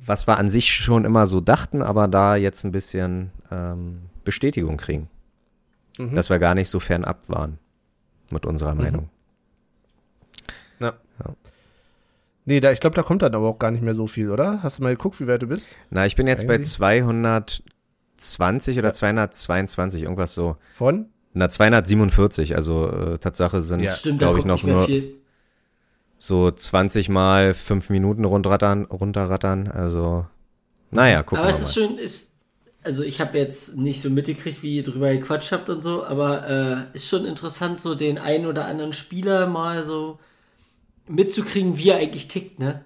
[0.07, 4.77] was wir an sich schon immer so dachten, aber da jetzt ein bisschen ähm, Bestätigung
[4.77, 5.09] kriegen.
[5.99, 6.15] Mhm.
[6.15, 7.59] Dass wir gar nicht so fernab waren
[8.31, 8.81] mit unserer mhm.
[8.81, 9.09] Meinung.
[10.81, 10.95] Ja.
[11.25, 11.35] ja.
[12.45, 14.63] Nee, da, ich glaube, da kommt dann aber auch gar nicht mehr so viel, oder?
[14.63, 15.77] Hast du mal geguckt, wie weit du bist?
[15.91, 16.59] Na, ich bin jetzt Eigentlich?
[16.59, 16.65] bei
[18.17, 20.57] 220 oder 222, irgendwas so.
[20.75, 21.07] Von?
[21.35, 23.95] Na, 247, also äh, Tatsache sind, ja.
[24.19, 25.22] glaube ich, noch nur viel.
[26.25, 30.25] So 20 mal 5 Minuten runterrattern, runterrattern, also
[30.93, 32.31] naja, gucken Aber es ist schon, ist,
[32.85, 36.49] also ich habe jetzt nicht so mitgekriegt, wie ihr drüber gequatscht habt und so, aber
[36.93, 40.21] äh, ist schon interessant, so den einen oder anderen Spieler mal so
[41.09, 42.85] mitzukriegen, wie er eigentlich tickt, ne?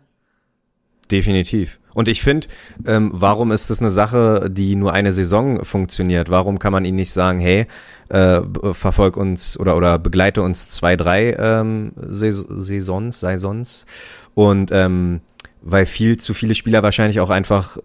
[1.11, 1.79] Definitiv.
[1.95, 2.49] Und ich finde,
[2.85, 6.31] ähm, warum ist das eine Sache, die nur eine Saison funktioniert?
[6.31, 7.67] Warum kann man ihnen nicht sagen, hey,
[8.09, 8.41] äh,
[8.73, 13.87] verfolg uns oder oder begleite uns zwei, drei ähm, Saisons, Saisons
[14.35, 15.21] und ähm,
[15.63, 17.79] weil viel zu viele Spieler wahrscheinlich auch einfach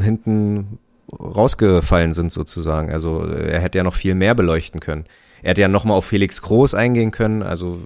[0.00, 0.78] hinten
[1.12, 2.90] rausgefallen sind sozusagen.
[2.90, 5.04] Also er hätte ja noch viel mehr beleuchten können.
[5.42, 7.42] Er hätte ja noch mal auf Felix Groß eingehen können.
[7.42, 7.78] Also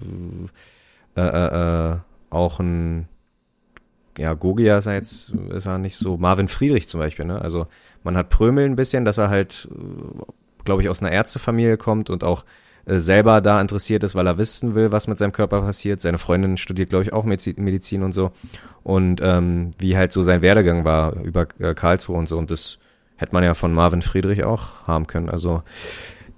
[1.15, 1.97] äh, äh, äh
[2.29, 3.07] auch ein
[4.17, 7.41] ja, Gogia ist ja jetzt, ist er nicht so, Marvin Friedrich zum Beispiel, ne?
[7.41, 7.67] Also
[8.03, 9.67] man hat Prömel ein bisschen, dass er halt,
[10.63, 12.45] glaube ich, aus einer Ärztefamilie kommt und auch
[12.85, 16.01] äh, selber da interessiert ist, weil er wissen will, was mit seinem Körper passiert.
[16.01, 18.31] Seine Freundin studiert, glaube ich, auch Medizin und so.
[18.83, 22.37] Und ähm, wie halt so sein Werdegang war über äh, Karlsruhe und so.
[22.37, 22.79] Und das
[23.17, 25.29] hätte man ja von Marvin Friedrich auch haben können.
[25.29, 25.63] Also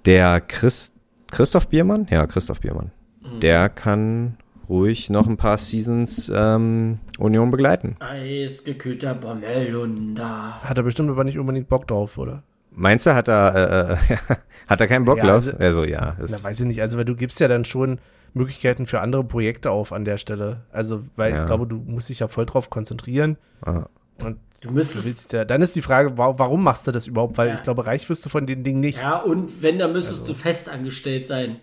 [0.06, 0.94] der Christ,
[1.30, 2.08] Christoph Biermann?
[2.10, 2.90] Ja, Christoph Biermann.
[3.20, 3.40] Mhm.
[3.40, 4.36] Der kann
[4.70, 7.96] ruhig noch ein paar Seasons ähm, Union begleiten.
[7.98, 10.62] Eisgekühlter Bommelunder.
[10.62, 12.44] Hat er bestimmt aber nicht unbedingt Bock drauf, oder?
[12.70, 14.36] Meinst du, hat er, äh, äh
[14.68, 16.16] hat er keinen Bock, ja, also, also ja.
[16.18, 16.80] Na, weiß ich nicht.
[16.80, 17.98] Also, weil du gibst ja dann schon
[18.32, 20.62] Möglichkeiten für andere Projekte auf an der Stelle.
[20.70, 21.40] Also, weil ja.
[21.40, 23.36] ich glaube, du musst dich ja voll drauf konzentrieren.
[23.62, 23.88] Aha.
[24.18, 25.32] Und du müsstest.
[25.32, 27.36] Du ja, dann ist die Frage, warum machst du das überhaupt?
[27.38, 27.54] Weil ja.
[27.54, 28.98] ich glaube, reich wirst du von den Dingen nicht.
[28.98, 30.34] Ja, und wenn, dann müsstest also.
[30.34, 31.56] du festangestellt sein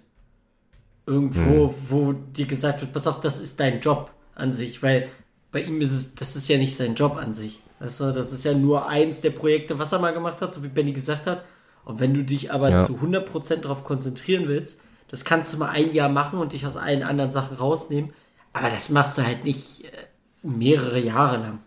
[1.07, 1.75] irgendwo, hm.
[1.87, 5.09] wo dir gesagt wird, pass auf, das ist dein Job an sich, weil
[5.51, 7.61] bei ihm ist es, das ist ja nicht sein Job an sich.
[7.79, 10.63] Weißt du, das ist ja nur eins der Projekte, was er mal gemacht hat, so
[10.63, 11.43] wie Benny gesagt hat.
[11.85, 12.85] Und wenn du dich aber ja.
[12.85, 16.75] zu 100% darauf konzentrieren willst, das kannst du mal ein Jahr machen und dich aus
[16.75, 18.11] allen anderen Sachen rausnehmen.
[18.51, 20.07] Aber das machst du halt nicht äh,
[20.43, 21.59] mehrere Jahre lang.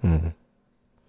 [0.00, 0.32] Hm.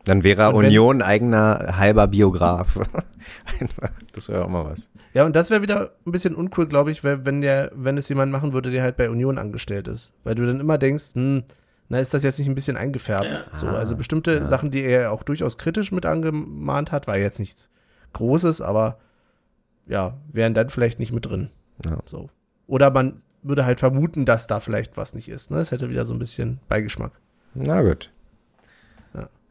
[0.08, 2.80] Dann wäre er Union eigener halber Biograf.
[4.13, 4.89] das wäre auch mal was.
[5.13, 8.32] Ja, und das wäre wieder ein bisschen uncool, glaube ich, wenn der, wenn es jemand
[8.32, 10.13] machen würde, der halt bei Union angestellt ist.
[10.24, 11.43] Weil du dann immer denkst, hm,
[11.89, 13.26] na, ist das jetzt nicht ein bisschen eingefärbt?
[13.26, 13.60] Ja.
[13.60, 14.46] So, also bestimmte ja.
[14.46, 17.70] Sachen, die er auch durchaus kritisch mit angemahnt hat, war jetzt nichts
[18.13, 19.00] Großes, aber
[19.88, 21.50] ja, wären dann vielleicht nicht mit drin.
[21.86, 21.98] Ja.
[22.06, 22.30] So.
[22.65, 25.52] Oder man würde halt vermuten, dass da vielleicht was nicht ist.
[25.52, 25.58] Ne?
[25.58, 27.12] Das hätte wieder so ein bisschen Beigeschmack.
[27.54, 28.10] Na gut.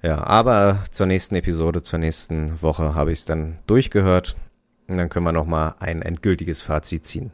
[0.06, 4.36] Ja, aber zur nächsten Episode, zur nächsten Woche habe ich es dann durchgehört
[4.86, 7.32] und dann können wir noch mal ein endgültiges Fazit ziehen.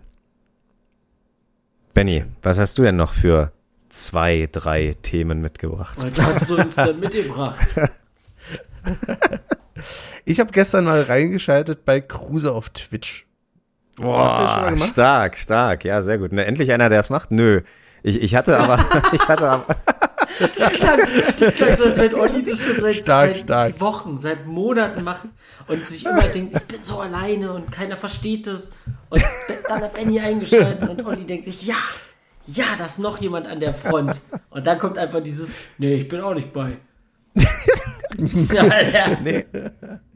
[1.92, 3.52] Benny, was hast du denn noch für
[3.90, 5.98] zwei, drei Themen mitgebracht?
[6.00, 7.78] Was hast du uns denn mitgebracht?
[10.24, 13.26] ich habe gestern mal reingeschaltet bei Kruse auf Twitch.
[13.96, 15.84] Boah, stark, stark.
[15.84, 16.32] Ja, sehr gut.
[16.32, 17.32] Ne, endlich einer, der es macht?
[17.32, 17.60] Nö.
[18.02, 19.76] Ich, ich hatte aber, ich hatte aber,
[20.56, 21.00] das klang,
[21.38, 23.80] das klang so, als wenn Olli das schon seit, stark, seit stark.
[23.80, 25.26] Wochen, seit Monaten macht
[25.68, 28.72] und sich immer denkt, ich bin so alleine und keiner versteht es.
[29.10, 29.22] Und
[29.68, 31.76] dann hat Benny eingeschaltet und Olli denkt sich, ja,
[32.46, 34.20] ja, da ist noch jemand an der Front.
[34.50, 36.78] Und dann kommt einfach dieses, nee, ich bin auch nicht bei.
[38.52, 39.18] ja, ja.
[39.22, 39.46] Nee.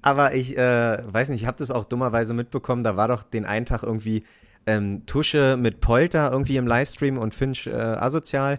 [0.03, 3.45] Aber ich äh, weiß nicht, ich habe das auch dummerweise mitbekommen, da war doch den
[3.45, 4.25] einen Tag irgendwie
[4.67, 8.59] ähm, Tusche mit Polter irgendwie im Livestream und Finch äh, asozial.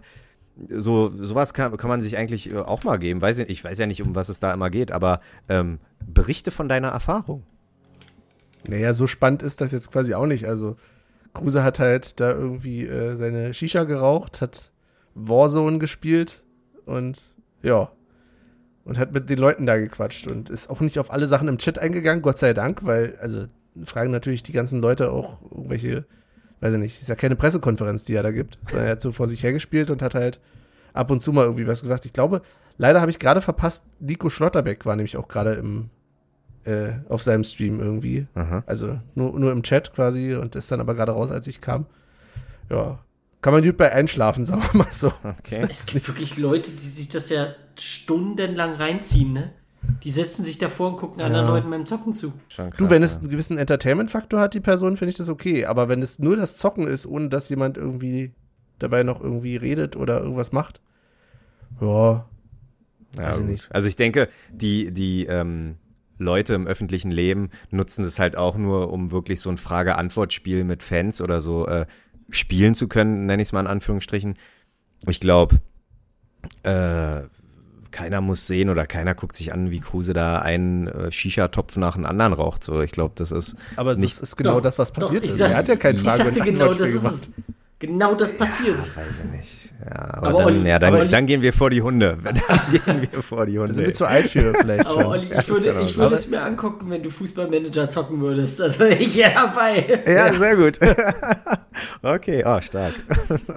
[0.69, 3.21] So sowas kann, kann man sich eigentlich äh, auch mal geben.
[3.21, 6.51] Weiß ich, ich weiß ja nicht, um was es da immer geht, aber ähm, berichte
[6.51, 7.43] von deiner Erfahrung.
[8.67, 10.47] Naja, so spannend ist das jetzt quasi auch nicht.
[10.47, 10.75] Also,
[11.33, 14.71] Kruse hat halt da irgendwie äh, seine Shisha geraucht, hat
[15.13, 16.43] Warzone gespielt
[16.85, 17.31] und
[17.61, 17.91] ja.
[18.83, 21.57] Und hat mit den Leuten da gequatscht und ist auch nicht auf alle Sachen im
[21.57, 23.45] Chat eingegangen, Gott sei Dank, weil, also,
[23.83, 26.05] fragen natürlich die ganzen Leute auch irgendwelche,
[26.59, 29.11] weiß ich nicht, ist ja keine Pressekonferenz, die er da gibt, sondern er hat so
[29.11, 30.39] vor sich hergespielt und hat halt
[30.93, 32.05] ab und zu mal irgendwie was gesagt.
[32.05, 32.41] Ich glaube,
[32.77, 35.89] leider habe ich gerade verpasst, Nico Schlotterbeck war nämlich auch gerade im,
[36.63, 38.27] äh, auf seinem Stream irgendwie.
[38.33, 38.63] Aha.
[38.65, 41.85] Also nur, nur im Chat quasi und ist dann aber gerade raus, als ich kam.
[42.69, 42.99] Ja.
[43.41, 45.13] Kann man gut bei einschlafen, sagen wir mal so.
[45.23, 45.67] Okay.
[45.69, 49.51] Es gibt wirklich Leute, die sich das ja stundenlang reinziehen, ne?
[50.03, 52.33] Die setzen sich davor und gucken anderen Leuten beim Zocken zu.
[52.49, 53.19] Schon krass, Du, wenn es ja.
[53.21, 55.65] einen gewissen Entertainment-Faktor hat, die Person, finde ich das okay.
[55.65, 58.33] Aber wenn es nur das Zocken ist, ohne dass jemand irgendwie
[58.79, 60.81] dabei noch irgendwie redet oder irgendwas macht,
[61.81, 62.25] ja,
[63.17, 63.45] Ja, ich gut.
[63.47, 63.71] nicht.
[63.71, 65.75] Also ich denke, die, die ähm,
[66.17, 70.83] Leute im öffentlichen Leben nutzen das halt auch nur, um wirklich so ein Frage-Antwort-Spiel mit
[70.83, 71.85] Fans oder so äh,
[72.29, 74.35] spielen zu können, nenne ich es mal in Anführungsstrichen.
[75.07, 75.59] Ich glaube,
[76.63, 77.21] äh,
[77.91, 81.95] keiner muss sehen oder keiner guckt sich an, wie Kruse da einen äh, Shisha-Topf nach
[81.95, 82.63] dem anderen raucht.
[82.63, 85.25] So, ich glaube, das ist aber Nicht- das ist genau Doch, das, was doch, passiert
[85.25, 85.37] ich ist.
[85.39, 87.33] sag- er hat ja kein Ich Frage- sagte und genau, das Antwortspiel ist es.
[87.79, 88.75] Genau das passiert.
[88.95, 89.73] weiß ich nicht.
[89.85, 92.17] Ja, aber, Aber dann, Olli- ja, dann, aber Olli- dann gehen wir vor die Hunde.
[92.23, 92.35] Dann
[92.71, 93.73] gehen wir vor die Hunde.
[93.73, 94.99] sind wir zu alt für vielleicht schon.
[95.03, 98.19] Aber Olli, Ja, ich würde, das ich würde es mir angucken, wenn du Fußballmanager zocken
[98.19, 98.59] würdest.
[98.59, 100.01] Also ich ja dabei.
[100.07, 100.79] ja, sehr gut.
[102.01, 102.95] okay, oh, stark.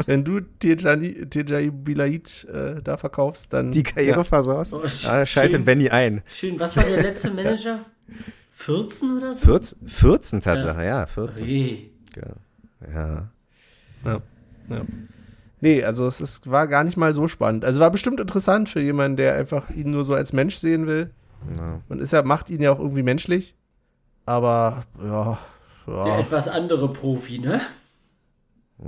[0.05, 4.25] Wenn du Tejai Bilait äh, da verkaufst, dann Die Karriere ja.
[4.25, 4.75] versaust.
[4.75, 5.65] Oh, sch- ah, schaltet schön.
[5.65, 6.23] Benny ein.
[6.27, 7.81] Schön, was war der letzte Manager?
[8.53, 9.47] 14 oder so?
[9.47, 11.47] 14, 14 Tatsache, ja, 14.
[11.47, 11.79] Oje.
[12.93, 13.29] Ja.
[14.05, 14.21] Ja,
[14.69, 14.81] ja.
[15.61, 17.65] Nee, also es ist, war gar nicht mal so spannend.
[17.65, 21.11] Also war bestimmt interessant für jemanden, der einfach ihn nur so als Mensch sehen will.
[21.57, 21.81] Ja.
[21.89, 23.55] Und ist ja, macht ihn ja auch irgendwie menschlich.
[24.25, 25.39] Aber ja,
[25.87, 27.61] Der ja, etwas andere Profi, ne?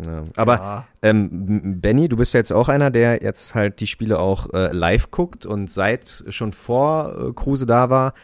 [0.06, 0.24] Ja.
[0.36, 0.86] Aber ja.
[1.02, 4.72] ähm, Benny, du bist ja jetzt auch einer, der jetzt halt die Spiele auch äh,
[4.72, 8.14] live guckt und seit schon vor äh, Kruse da war,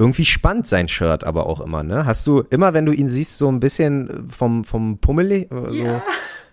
[0.00, 2.06] irgendwie spannt sein Shirt aber auch immer, ne?
[2.06, 5.46] Hast du immer, wenn du ihn siehst, so ein bisschen äh, vom, vom Pummel, äh,
[5.50, 6.02] so, Ja.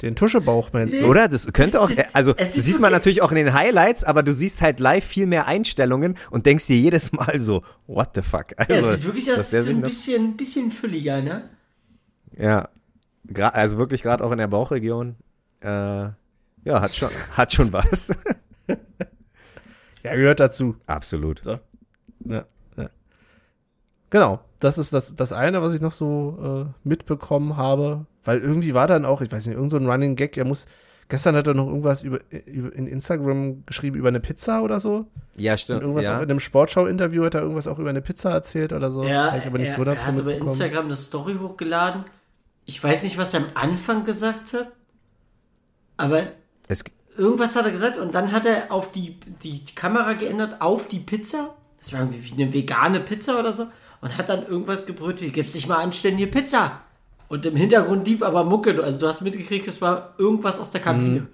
[0.02, 1.06] den Tuschebauch meinst du?
[1.06, 1.28] oder?
[1.28, 4.62] Das könnte auch, also sieht man wirklich- natürlich auch in den Highlights, aber du siehst
[4.62, 8.48] halt live viel mehr Einstellungen und denkst dir jedes Mal so, what the fuck?
[8.58, 11.50] Also, Ja, es sieht wirklich aus, ist ein bisschen, bisschen fülliger, ne?
[12.38, 12.70] Ja,
[13.54, 15.16] also wirklich gerade auch in der Bauchregion.
[15.62, 16.14] Äh, ja,
[16.82, 18.12] hat schon, hat schon was.
[20.04, 20.76] Ja, gehört dazu.
[20.86, 21.42] Absolut.
[21.44, 21.60] So.
[22.26, 22.46] Ja.
[24.10, 28.06] Genau, das ist das, das eine, was ich noch so äh, mitbekommen habe.
[28.24, 30.66] Weil irgendwie war dann auch, ich weiß nicht, irgend so ein Running Gag, er muss,
[31.10, 35.06] gestern hat er noch irgendwas über, über in Instagram geschrieben über eine Pizza oder so.
[35.36, 35.82] Ja, Und stimmt.
[35.82, 36.18] irgendwas auch Ja.
[36.22, 39.04] in einem Sportschau-Interview hat er irgendwas auch über eine Pizza erzählt oder so.
[39.04, 40.34] Ja, Hab ich aber nicht er, so er hat über.
[40.34, 42.04] Instagram eine Story hochgeladen.
[42.66, 44.72] Ich weiß nicht, was er am Anfang gesagt hat,
[45.98, 46.24] aber
[46.68, 46.84] Es,
[47.18, 51.00] irgendwas hat er gesagt und dann hat er auf die, die Kamera geändert auf die
[51.00, 51.56] Pizza.
[51.80, 53.68] Das war irgendwie wie eine vegane Pizza oder so.
[54.02, 56.82] Und hat dann irgendwas gebrüllt, wie gibt's nicht mal anständige Pizza?
[57.30, 58.82] Und im Hintergrund lief aber Mucke.
[58.84, 61.22] Also du hast mitgekriegt, es war irgendwas aus der Kabine.
[61.22, 61.28] Mhm.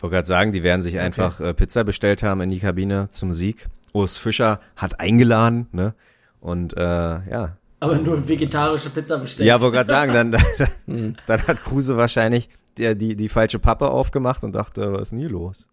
[0.00, 3.32] wollte gerade sagen, die werden sich einfach äh, Pizza bestellt haben in die Kabine zum
[3.32, 3.68] Sieg.
[3.92, 5.94] Urs Fischer hat eingeladen, ne?
[6.40, 7.56] Und äh, ja.
[7.80, 9.46] Aber nur vegetarische Pizza bestellt.
[9.46, 10.30] Ja, wollte gerade sagen, dann,
[10.86, 15.12] dann, dann hat Kruse wahrscheinlich die, die, die falsche Pappe aufgemacht und dachte, was ist
[15.12, 15.68] denn hier los?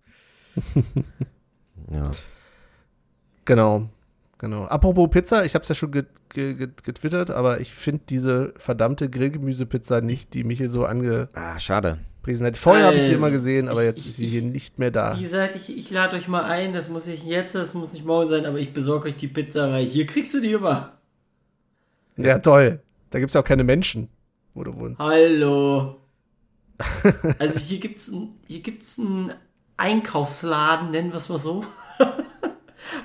[1.91, 2.11] ja.
[3.45, 3.89] Genau,
[4.41, 4.65] genau.
[4.65, 8.53] Apropos Pizza, ich habe es ja schon get, get, get, getwittert, aber ich finde diese
[8.57, 11.91] verdammte Grillgemüsepizza nicht, die Michel so angepriesen Ah, schade.
[11.91, 12.57] hat.
[12.57, 14.41] Vorher habe ich sie Also, immer gesehen, aber ich- jetzt ich- ist sie ich- hier
[14.41, 15.17] nicht mehr da.
[15.17, 18.05] Wie gesagt, ich, ich lade euch mal ein, das muss ich jetzt, das muss nicht
[18.05, 20.97] morgen sein, aber ich besorge euch die Pizza, weil hier kriegst du die immer.
[22.17, 22.81] Ja, toll.
[23.09, 24.09] Da gibt's ja auch keine Menschen,
[24.53, 24.99] wo du wohnst.
[24.99, 25.97] Hallo.
[27.39, 29.33] Also hier gibt's ein, hier gibt's einen
[29.77, 31.63] Einkaufsladen, nennen wir es mal so,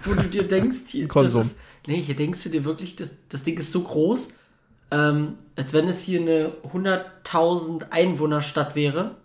[0.06, 1.42] wo du dir denkst, hier, das Konsum.
[1.42, 4.28] ist, nee, hier denkst du dir wirklich, das, das Ding ist so groß,
[4.90, 9.16] ähm, als wenn es hier eine 100.000 Einwohnerstadt wäre.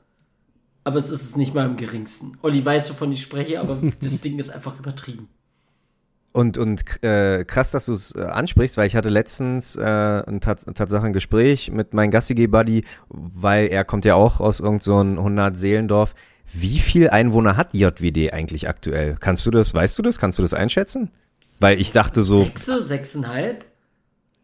[0.84, 2.38] Aber es ist es nicht mal im geringsten.
[2.42, 5.28] Olli weiß, wovon ich spreche, aber das Ding ist einfach übertrieben.
[6.34, 10.40] Und, und äh, krass, dass du es äh, ansprichst, weil ich hatte letztens äh, ein
[10.40, 14.98] Tats Tatsache ein Gespräch mit meinem Gastige-Buddy, weil er kommt ja auch aus irgend so
[15.04, 16.16] ein 100-Seelendorf.
[16.54, 19.16] Wie viel Einwohner hat JWD eigentlich aktuell?
[19.20, 20.20] Kannst du das, weißt du das?
[20.20, 21.12] Kannst du das einschätzen?
[21.60, 23.66] Weil ich dachte so, Sechse, sechseinhalb?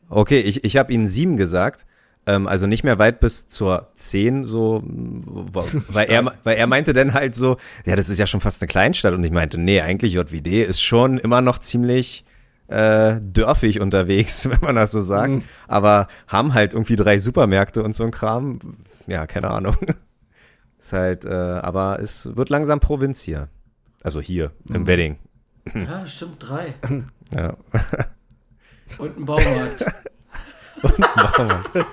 [0.09, 1.85] okay, ich, ich habe ihnen sieben gesagt.
[2.27, 7.13] Ähm, also nicht mehr weit bis zur 10, so, weil er, weil er meinte dann
[7.13, 9.13] halt so, ja, das ist ja schon fast eine Kleinstadt.
[9.13, 12.25] Und ich meinte, nee, eigentlich JWD ist schon immer noch ziemlich
[12.67, 15.31] äh, dörfig unterwegs, wenn man das so sagt.
[15.31, 15.43] Mhm.
[15.67, 18.59] Aber haben halt irgendwie drei Supermärkte und so ein Kram.
[19.07, 19.77] Ja, keine Ahnung.
[20.77, 23.49] Ist halt, äh, aber es wird langsam Provinz hier.
[24.03, 24.87] Also hier, im Mhm.
[24.87, 25.19] Wedding.
[25.73, 26.75] Ja, stimmt, drei.
[27.35, 27.57] Ja.
[28.99, 29.83] Und ein Baumarkt.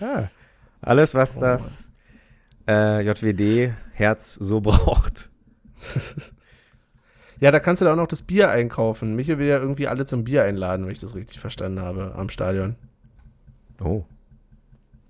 [0.00, 0.30] ja.
[0.82, 1.90] Alles, was das
[2.68, 5.30] äh, JWD-Herz so braucht.
[7.40, 9.16] Ja, da kannst du da auch noch das Bier einkaufen.
[9.16, 12.28] Michael will ja irgendwie alle zum Bier einladen, wenn ich das richtig verstanden habe, am
[12.28, 12.76] Stadion.
[13.82, 14.04] Oh.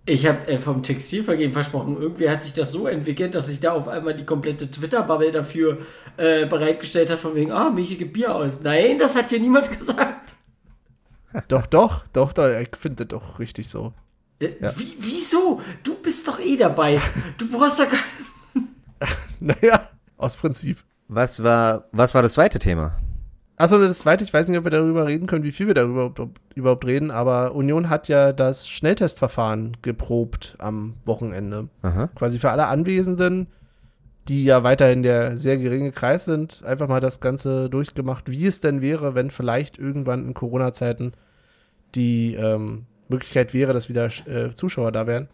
[0.05, 3.73] Ich habe äh, vom Textilvergehen versprochen, irgendwie hat sich das so entwickelt, dass sich da
[3.73, 5.79] auf einmal die komplette Twitter-Bubble dafür
[6.17, 8.63] äh, bereitgestellt hat, von wegen, ah, Michi gibt Bier aus.
[8.63, 10.35] Nein, das hat hier niemand gesagt.
[11.49, 13.93] Doch, doch, doch, doch, ich finde das doch richtig so.
[14.41, 14.77] Äh, Ja.
[14.77, 15.61] Wie, wieso?
[15.85, 17.01] Du bist doch eh dabei.
[17.39, 19.09] Du brauchst doch gar
[19.41, 20.79] Naja, aus Prinzip.
[21.09, 22.99] Was war, was war das zweite Thema?
[23.63, 26.13] Achso, das zweite, ich weiß nicht, ob wir darüber reden können, wie viel wir darüber
[26.57, 31.69] überhaupt- reden, aber Union hat ja das Schnelltestverfahren geprobt am Wochenende.
[31.83, 32.09] Aha.
[32.17, 33.47] Quasi für alle Anwesenden,
[34.27, 38.61] die ja weiterhin der sehr geringe Kreis sind, einfach mal das Ganze durchgemacht, wie es
[38.61, 41.13] denn wäre, wenn vielleicht irgendwann in Corona-Zeiten
[41.95, 45.29] die ähm, Möglichkeit wäre, dass wieder äh, Zuschauer da wären,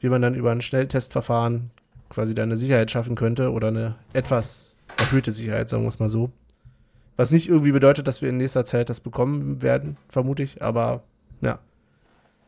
[0.00, 1.70] wie man dann über ein Schnelltestverfahren
[2.08, 6.08] quasi da eine Sicherheit schaffen könnte oder eine etwas erhöhte Sicherheit, sagen wir es mal
[6.08, 6.30] so.
[7.18, 11.02] Was nicht irgendwie bedeutet, dass wir in nächster Zeit das bekommen werden, vermute ich, aber
[11.40, 11.58] ja.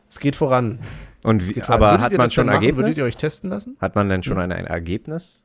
[0.08, 0.78] Es geht voran.
[1.24, 1.82] Und wie, geht voran.
[1.82, 2.62] aber Würdet hat man das schon denn machen?
[2.62, 2.98] Würdet Ergebnis?
[2.98, 3.76] ihr euch testen lassen?
[3.80, 5.44] Hat man denn schon ein, ein Ergebnis?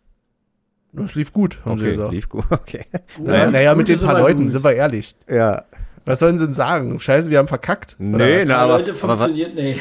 [0.94, 2.14] Es lief gut, haben sie Okay, gesagt.
[2.14, 2.86] lief gut, okay.
[3.20, 4.52] Naja, naja Gut mit den paar aber Leuten, gut.
[4.52, 5.16] sind wir ehrlich.
[5.28, 5.66] Ja.
[6.06, 7.00] Was sollen sie denn sagen?
[7.00, 7.96] Scheiße, wir haben verkackt.
[7.98, 8.46] Nee, Oder?
[8.46, 9.80] na, aber, Leute, aber funktioniert, nee.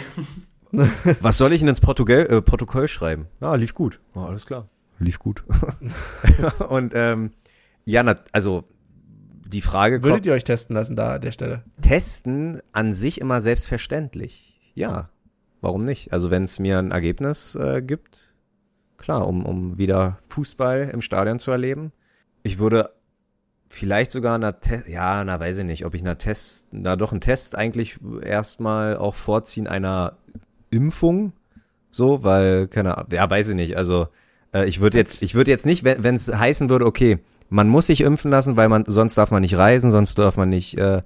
[1.21, 3.27] was soll ich denn ins Protokoll, äh, Protokoll schreiben?
[3.43, 4.01] Ja, lief gut.
[4.17, 4.69] Ja, alles klar.
[4.99, 5.45] Lief gut.
[6.69, 7.33] Und ähm,
[7.85, 8.65] ja, na, also
[9.47, 11.63] die Frage kommt, Würdet ihr euch testen lassen da an der Stelle?
[11.83, 14.59] testen an sich immer selbstverständlich.
[14.75, 15.11] Ja,
[15.61, 16.13] warum nicht?
[16.13, 18.35] Also wenn es mir ein Ergebnis äh, gibt,
[18.97, 21.93] klar, um, um wieder Fußball im Stadion zu erleben.
[22.43, 22.91] Ich würde
[23.69, 27.13] vielleicht sogar einer Test, ja, na weiß ich nicht, ob ich einer Test, na doch
[27.13, 30.17] einen Test eigentlich erstmal auch vorziehen einer
[30.71, 31.33] Impfung,
[31.91, 33.77] so, weil keine Ahnung, ja, weiß ich nicht.
[33.77, 34.09] Also
[34.55, 37.19] äh, ich würde jetzt, ich würde jetzt nicht, wenn es heißen würde, okay,
[37.49, 40.49] man muss sich impfen lassen, weil man sonst darf man nicht reisen, sonst darf man
[40.49, 41.03] nicht äh,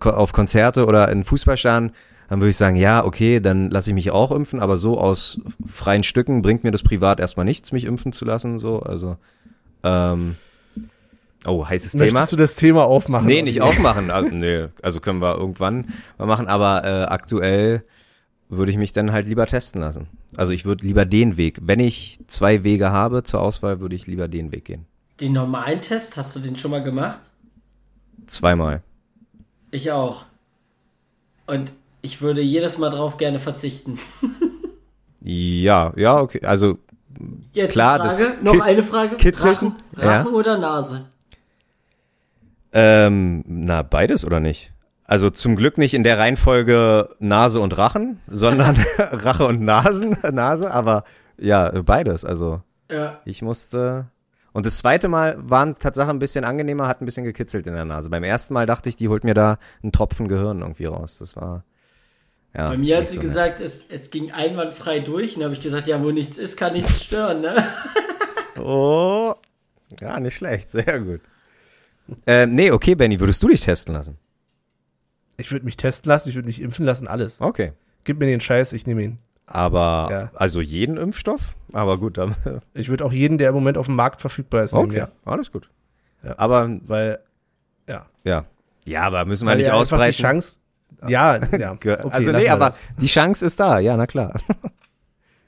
[0.00, 1.92] auf Konzerte oder in Fußballstadion,
[2.28, 5.40] dann würde ich sagen, ja, okay, dann lasse ich mich auch impfen, aber so aus
[5.66, 9.16] freien Stücken bringt mir das privat erstmal nichts, mich impfen zu lassen, so, also,
[9.82, 10.36] ähm,
[11.44, 12.04] oh, heißes Thema.
[12.04, 13.26] Möchtest du das Thema aufmachen?
[13.26, 17.84] Nee, nicht aufmachen, also, nee, also können wir irgendwann mal machen, aber äh, aktuell
[18.48, 20.08] würde ich mich dann halt lieber testen lassen.
[20.36, 24.06] Also ich würde lieber den Weg, wenn ich zwei Wege habe zur Auswahl, würde ich
[24.06, 24.86] lieber den Weg gehen.
[25.20, 27.20] Den normalen Test, hast du den schon mal gemacht?
[28.26, 28.82] Zweimal.
[29.70, 30.24] Ich auch.
[31.46, 33.98] Und ich würde jedes Mal drauf gerne verzichten.
[35.26, 36.76] Ja, ja, okay, also
[37.54, 39.16] Jetzt Klar, die das Frage, noch ki- eine Frage.
[39.16, 40.18] kitzelt- Rachen, ja.
[40.20, 41.06] Rachen oder Nase?
[42.74, 44.72] Ähm, na, beides oder nicht?
[45.04, 50.70] Also zum Glück nicht in der Reihenfolge Nase und Rachen, sondern Rache und Nasen, Nase,
[50.72, 51.04] aber
[51.38, 52.26] ja, beides.
[52.26, 52.60] Also
[52.90, 53.18] Ja.
[53.24, 54.08] ich musste.
[54.54, 57.84] Und das zweite Mal war Tatsache ein bisschen angenehmer, hat ein bisschen gekitzelt in der
[57.84, 58.08] Nase.
[58.08, 61.18] Beim ersten Mal dachte ich, die holt mir da einen Tropfen Gehirn irgendwie raus.
[61.18, 61.64] Das war.
[62.56, 63.28] Ja, Bei mir hat sie so nett.
[63.28, 65.34] gesagt, es, es ging einwandfrei durch.
[65.34, 67.62] Und dann habe ich gesagt, ja, wo nichts ist, kann nichts stören, ne?
[68.56, 69.34] Oh,
[70.00, 71.20] ja, nicht schlecht, sehr gut.
[72.24, 74.16] Ähm, nee, okay, Benny, würdest du dich testen lassen?
[75.36, 77.40] Ich würde mich testen lassen, ich würde mich impfen lassen, alles.
[77.40, 77.72] Okay.
[78.04, 79.18] Gib mir den Scheiß, ich nehme ihn.
[79.46, 80.30] Aber, Ja.
[80.34, 81.54] also jeden Impfstoff?
[81.72, 82.34] Aber gut, dann,
[82.74, 85.08] Ich würde auch jeden, der im Moment auf dem Markt verfügbar ist, nehmen, okay, ja.
[85.24, 85.68] alles gut.
[86.22, 86.34] Ja.
[86.38, 87.18] Aber, Weil,
[87.88, 88.06] ja.
[88.24, 88.44] ja.
[88.86, 90.14] Ja, aber müssen wir Weil nicht ja ausbreiten.
[90.16, 90.58] die Chance,
[91.08, 91.72] ja, ja.
[91.72, 92.80] Okay, also nee, aber das.
[93.00, 94.32] die Chance ist da, ja, na klar.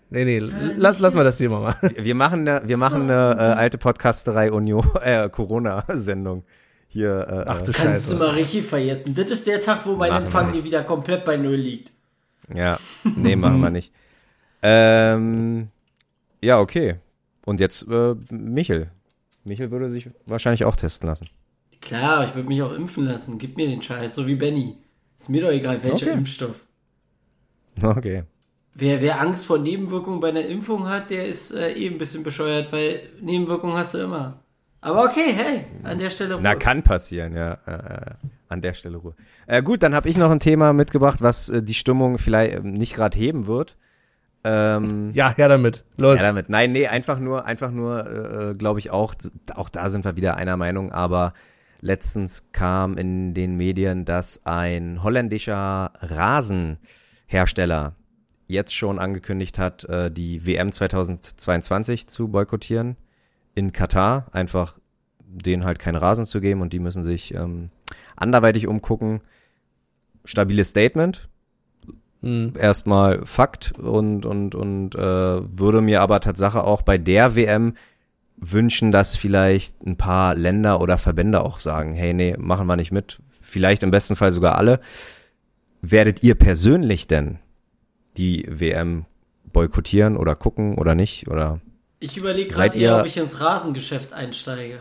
[0.08, 1.74] Nee, nee, lass, lass mal das Thema mal.
[1.96, 6.44] Wir machen eine, wir machen eine äh, alte Podcasterei Union, äh, Corona-Sendung.
[6.86, 8.14] Hier, äh, Ach du Kannst du Scheiße.
[8.14, 9.16] mal richtig vergessen.
[9.16, 11.92] Das ist der Tag, wo mein Empfang hier wieder komplett bei Null liegt.
[12.54, 13.92] Ja, nee, machen wir nicht.
[14.62, 15.68] Ähm,
[16.42, 16.96] ja, okay.
[17.44, 18.90] Und jetzt äh, Michel.
[19.44, 21.28] Michel würde sich wahrscheinlich auch testen lassen.
[21.80, 23.38] Klar, ich würde mich auch impfen lassen.
[23.38, 24.76] Gib mir den Scheiß, so wie Benny.
[25.18, 26.18] Ist mir doch egal, welcher Okay.
[26.18, 26.66] Impfstoff.
[27.82, 28.24] Okay.
[28.74, 32.22] Wer, wer Angst vor Nebenwirkungen bei einer Impfung hat, der ist äh, eh ein bisschen
[32.22, 34.42] bescheuert, weil Nebenwirkungen hast du immer.
[34.86, 36.38] Aber okay, hey, an der Stelle.
[36.40, 36.58] Na, Ruhe.
[36.60, 37.58] kann passieren, ja.
[37.66, 38.14] Äh,
[38.48, 39.16] an der Stelle Ruhe.
[39.48, 42.60] Äh, gut, dann habe ich noch ein Thema mitgebracht, was äh, die Stimmung vielleicht äh,
[42.60, 43.76] nicht gerade heben wird.
[44.44, 45.84] Ähm, Ja, her damit.
[45.98, 46.18] Los.
[46.18, 46.48] ja, damit.
[46.50, 49.16] Nein, nee, einfach nur, einfach nur, äh, glaube ich auch,
[49.56, 51.32] auch da sind wir wieder einer Meinung, aber
[51.80, 57.96] letztens kam in den Medien, dass ein holländischer Rasenhersteller
[58.46, 62.96] jetzt schon angekündigt hat, äh, die WM 2022 zu boykottieren
[63.56, 64.78] in Katar, einfach
[65.18, 67.70] denen halt keinen Rasen zu geben und die müssen sich ähm,
[68.14, 69.22] anderweitig umgucken.
[70.24, 71.28] Stabiles Statement,
[72.22, 72.54] Hm.
[72.58, 77.74] erstmal Fakt und und und äh, würde mir aber Tatsache auch bei der WM
[78.36, 82.92] wünschen, dass vielleicht ein paar Länder oder Verbände auch sagen, hey, nee, machen wir nicht
[82.92, 83.20] mit.
[83.40, 84.80] Vielleicht im besten Fall sogar alle.
[85.82, 87.38] Werdet ihr persönlich denn
[88.16, 89.04] die WM
[89.52, 91.28] boykottieren oder gucken oder nicht?
[91.28, 91.60] Oder
[92.06, 94.78] Ich überlege gerade eher, ihr- ob ich ins Rasengeschäft einsteige.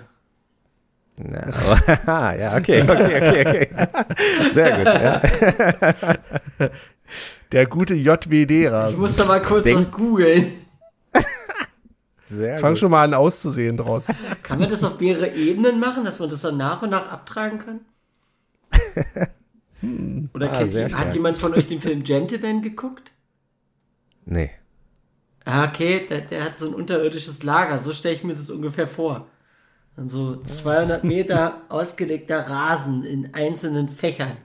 [1.18, 4.52] Na, aber, ja, okay, okay, okay, okay.
[4.52, 4.86] Sehr gut.
[4.86, 6.70] Ja.
[7.52, 9.00] Der gute Ich JWD-Rasen.
[9.00, 10.54] muss da mal kurz Denk- was googeln.
[12.28, 12.80] Sehr Fang gut.
[12.80, 14.14] schon mal an auszusehen draußen.
[14.44, 17.60] Kann man das auf mehrere Ebenen machen, dass man das dann nach und nach abtragen
[17.60, 17.80] kann?
[20.34, 20.94] Oder Ah, kennt stark.
[20.96, 23.14] hat jemand von euch den Film Gentleman geguckt?
[24.26, 24.50] Nee.
[25.46, 28.88] Ah, okay, der, der hat so ein unterirdisches Lager, so stelle ich mir das ungefähr
[28.88, 29.28] vor.
[29.96, 34.38] Dann so 200 Meter ausgelegter Rasen in einzelnen Fächern.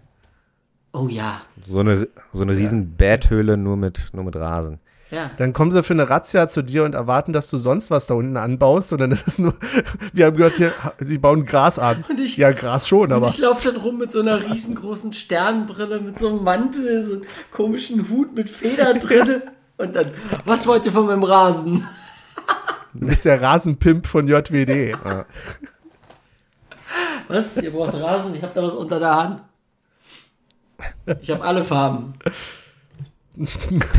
[0.93, 4.79] Oh ja, So eine, so eine riesen Betthöhle nur mit, nur mit Rasen.
[5.11, 5.31] ja.
[5.39, 8.15] Dann kommen sie für eine Razzia zu dir und erwarten, dass du sonst was da
[8.15, 8.93] unten anbaust.
[8.93, 9.55] Und dann ist es nur,
[10.13, 12.05] wir haben gehört, hier, sie bauen Gras an.
[12.09, 15.13] Und ich- ja, Gras schon, Und aber ich laufe dann rum mit so einer riesengroßen
[15.13, 17.23] Sternbrille, mit so einem Mantel, so einem
[17.53, 19.43] komischen Hut mit Federn drin.
[19.81, 20.13] Und dann,
[20.45, 21.89] was wollt ihr von meinem Rasen?
[22.93, 24.95] du bist der Rasenpimp von JWD.
[27.29, 27.57] Was?
[27.63, 28.35] Ihr braucht Rasen?
[28.35, 29.43] Ich habe da was unter der Hand.
[31.23, 32.15] Ich habe alle Farben.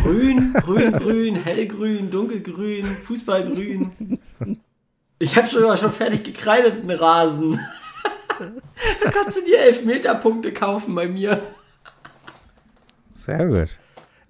[0.03, 4.19] Grün, grün, grün, hellgrün, dunkelgrün, Fußballgrün.
[5.17, 7.59] Ich habe schon, schon fertig gekreideten Rasen.
[9.03, 11.41] Da kannst du dir Elfmeterpunkte kaufen bei mir.
[13.11, 13.79] Sehr gut.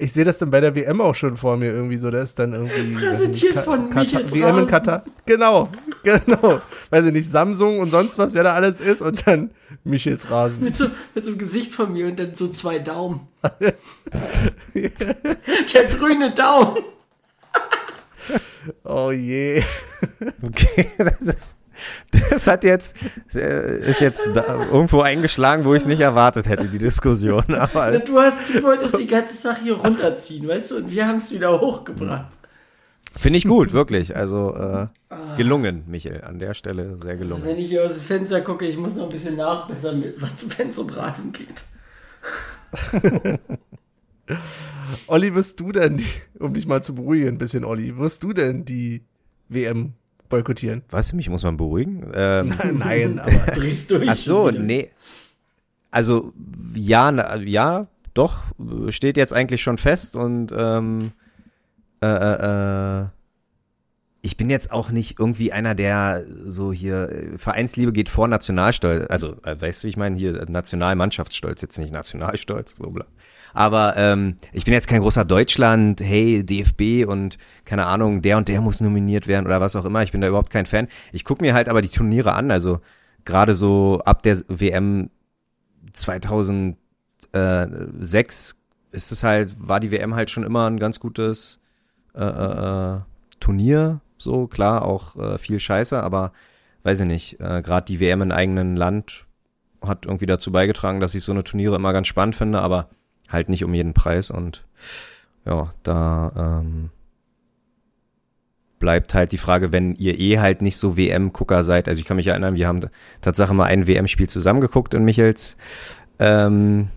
[0.01, 2.09] Ich sehe das dann bei der WM auch schon vor mir irgendwie so.
[2.09, 2.95] Da ist dann irgendwie.
[2.95, 4.67] Präsentiert ich von Ka- Michels WM in Rasen.
[4.67, 5.03] Katar.
[5.27, 5.69] Genau,
[6.03, 6.59] genau.
[6.89, 9.01] Weiß ich nicht, Samsung und sonst was, wer da alles ist.
[9.03, 9.51] Und dann
[9.83, 10.63] Michels Rasen.
[10.63, 13.27] Mit so, mit so einem Gesicht von mir und dann so zwei Daumen.
[14.73, 16.77] Der grüne Daumen.
[18.83, 19.63] Oh je.
[20.41, 21.55] Okay, das, ist,
[22.29, 22.95] das hat jetzt,
[23.33, 27.43] äh, ist jetzt da irgendwo eingeschlagen, wo ich es nicht erwartet hätte, die Diskussion.
[27.55, 31.17] Aber Du, hast, du wolltest die ganze Sache hier runterziehen, weißt du, und wir haben
[31.17, 32.27] es wieder hochgebracht.
[33.19, 34.15] finde ich gut, wirklich.
[34.15, 34.87] Also äh,
[35.37, 37.43] gelungen, Michael, an der Stelle sehr gelungen.
[37.45, 40.69] Wenn ich hier aus dem Fenster gucke, ich muss noch ein bisschen nachbessern, was wenn
[40.69, 41.63] es um Rasen geht.
[45.07, 46.05] Olli, wirst du denn, die,
[46.39, 49.03] um dich mal zu beruhigen, ein bisschen, Olli, wirst du denn die
[49.49, 49.93] WM
[50.31, 50.81] boykottieren?
[50.89, 52.09] Was, mich muss man beruhigen?
[52.13, 53.31] Ähm, Nein, aber.
[53.55, 54.09] Drehst durch.
[54.09, 54.89] ach so, nee.
[55.91, 56.33] Also,
[56.73, 58.43] ja, na, ja, doch,
[58.89, 61.11] steht jetzt eigentlich schon fest und ähm,
[62.01, 63.05] äh, äh, äh,
[64.21, 69.35] ich bin jetzt auch nicht irgendwie einer, der so hier, Vereinsliebe geht vor Nationalstolz, also
[69.43, 73.05] äh, weißt du, ich meine, hier Nationalmannschaftsstolz, jetzt nicht Nationalstolz, so bla.
[73.53, 78.47] Aber ähm, ich bin jetzt kein großer Deutschland, hey, DFB und keine Ahnung, der und
[78.47, 80.03] der muss nominiert werden oder was auch immer.
[80.03, 80.87] Ich bin da überhaupt kein Fan.
[81.11, 82.79] Ich gucke mir halt aber die Turniere an, also
[83.25, 85.09] gerade so ab der WM
[85.93, 86.77] 2006
[88.91, 91.59] ist es halt, war die WM halt schon immer ein ganz gutes
[92.13, 92.99] äh, äh, äh,
[93.39, 96.31] Turnier, so klar, auch äh, viel Scheiße, aber
[96.83, 99.25] weiß ich nicht, äh, gerade die WM im eigenen Land
[99.81, 102.89] hat irgendwie dazu beigetragen, dass ich so eine Turniere immer ganz spannend finde, aber
[103.31, 104.65] halt nicht um jeden Preis und
[105.45, 106.89] ja, da ähm,
[108.79, 111.87] bleibt halt die Frage, wenn ihr eh halt nicht so WM-Gucker seid.
[111.87, 112.81] Also ich kann mich erinnern, wir haben
[113.21, 115.55] Tatsache mal ein WM-Spiel zusammengeguckt in Michels
[116.19, 116.89] ähm,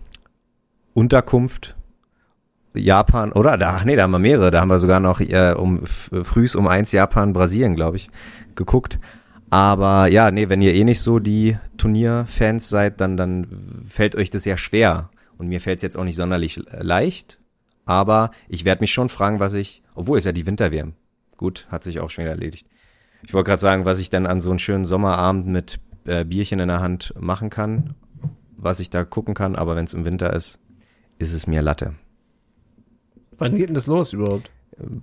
[0.95, 1.77] Unterkunft.
[2.77, 3.57] Japan, oder?
[3.57, 4.51] Da, nee, da haben wir mehrere.
[4.51, 8.11] Da haben wir sogar noch äh, um frühs um eins Japan, Brasilien, glaube ich,
[8.57, 8.99] geguckt.
[9.49, 13.47] Aber ja, nee, wenn ihr eh nicht so die Turnierfans seid, dann, dann
[13.89, 15.11] fällt euch das ja schwer.
[15.39, 17.41] Und mir fällt es jetzt auch nicht sonderlich leicht.
[17.85, 20.95] Aber ich werde mich schon fragen, was ich, obwohl es ja die Winter-WM.
[21.37, 22.67] Gut, hat sich auch schon wieder erledigt.
[23.27, 26.61] Ich wollte gerade sagen, was ich dann an so einem schönen Sommerabend mit äh, Bierchen
[26.61, 27.95] in der Hand machen kann,
[28.57, 30.59] was ich da gucken kann, aber wenn es im Winter ist,
[31.19, 31.95] ist es mir Latte.
[33.39, 34.51] Wann geht denn das los überhaupt?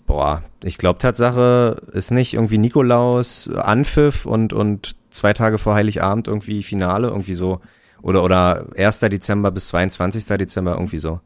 [0.05, 6.27] Boah, ich glaube Tatsache ist nicht irgendwie Nikolaus, Anpfiff und, und zwei Tage vor Heiligabend
[6.27, 7.61] irgendwie Finale, irgendwie so.
[8.01, 8.99] Oder, oder 1.
[9.01, 10.25] Dezember bis 22.
[10.25, 11.19] Dezember, irgendwie so.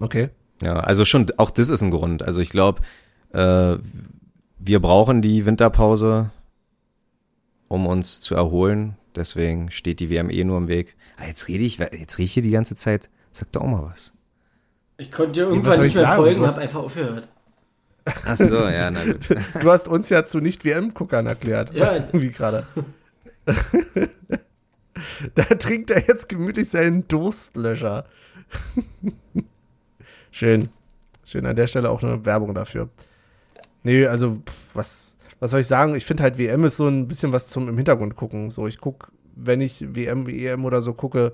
[0.00, 0.30] Okay.
[0.62, 2.22] Ja, also schon, auch das ist ein Grund.
[2.22, 2.80] Also ich glaube,
[3.32, 3.76] äh,
[4.58, 6.30] wir brauchen die Winterpause,
[7.68, 8.96] um uns zu erholen.
[9.16, 10.96] Deswegen steht die WM eh nur im Weg.
[11.16, 13.10] Ah, jetzt rede ich, jetzt rede ich hier die ganze Zeit.
[13.32, 14.12] Sag doch auch mal was.
[14.98, 16.16] Ich konnte dir irgendwann nicht ich mehr sagen?
[16.22, 17.28] folgen, Du hast- habe einfach aufgehört.
[18.24, 19.28] Ach so, ja, na gut.
[19.62, 21.72] Du hast uns ja zu Nicht-WM-Guckern erklärt.
[21.74, 22.06] Ja.
[22.12, 22.66] Wie gerade.
[25.34, 28.06] da trinkt er jetzt gemütlich seinen Durstlöscher.
[30.30, 30.68] Schön.
[31.24, 32.88] Schön an der Stelle auch eine Werbung dafür.
[33.82, 34.42] Nee, also,
[34.74, 35.94] was, was soll ich sagen?
[35.94, 38.50] Ich finde halt, WM ist so ein bisschen was zum im Hintergrund gucken.
[38.50, 41.32] So, ich gucke, wenn ich WM, EM oder so gucke,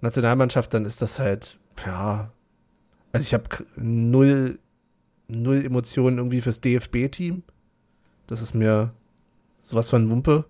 [0.00, 2.32] Nationalmannschaft, dann ist das halt, ja.
[3.12, 3.44] Also, ich habe
[3.76, 4.58] null,
[5.28, 7.42] null Emotionen irgendwie fürs DFB-Team.
[8.26, 8.92] Das ist mir
[9.60, 10.44] sowas von Wumpe.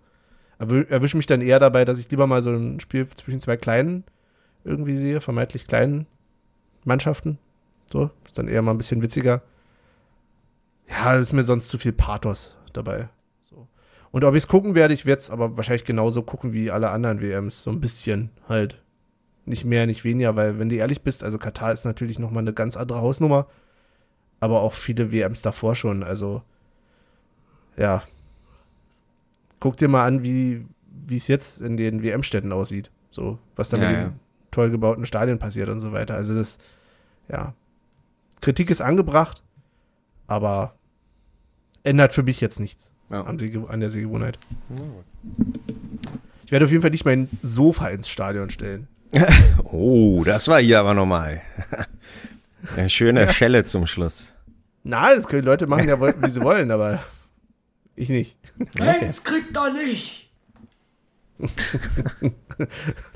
[0.59, 4.05] Erwische mich dann eher dabei, dass ich lieber mal so ein Spiel zwischen zwei kleinen
[4.65, 6.07] irgendwie sehe, vermeintlich kleinen
[6.85, 7.39] Mannschaften.
[7.91, 9.43] So, ist dann eher mal ein bisschen witziger.
[10.89, 13.09] Ja, ist mir sonst zu viel Pathos dabei.
[13.43, 13.69] So.
[14.11, 16.91] Und ob ich es gucken werde, ich werde es aber wahrscheinlich genauso gucken wie alle
[16.91, 17.63] anderen WMs.
[17.63, 18.81] So ein bisschen halt.
[19.45, 22.53] Nicht mehr, nicht weniger, weil, wenn du ehrlich bist, also Katar ist natürlich nochmal eine
[22.53, 23.47] ganz andere Hausnummer.
[24.41, 26.03] Aber auch viele WMs davor schon.
[26.03, 26.43] Also,
[27.77, 28.03] ja.
[29.61, 30.67] Guck dir mal an, wie
[31.07, 32.91] wie es jetzt in den WM-Städten aussieht.
[33.11, 34.05] So, was da Ja, mit ja.
[34.05, 36.15] den toll gebauten Stadien passiert und so weiter.
[36.15, 36.59] Also das,
[37.31, 37.55] ja.
[38.43, 39.43] Kritik ist angebracht,
[40.27, 40.75] aber
[41.83, 43.23] ändert für mich jetzt nichts Ja.
[43.23, 44.39] an, die, an der Sehgewohnheit.
[46.45, 48.87] Ich werde auf jeden Fall nicht mein Sofa ins Stadion stellen.
[49.65, 51.41] Oh, das war hier aber nochmal.
[52.77, 54.33] Eine schöne Schelle zum Schluss.
[54.85, 57.03] Na, das können die Leute machen, ja, wie sie wollen, aber
[57.99, 58.37] ich nicht.
[58.81, 60.31] Eins kriegt er nicht!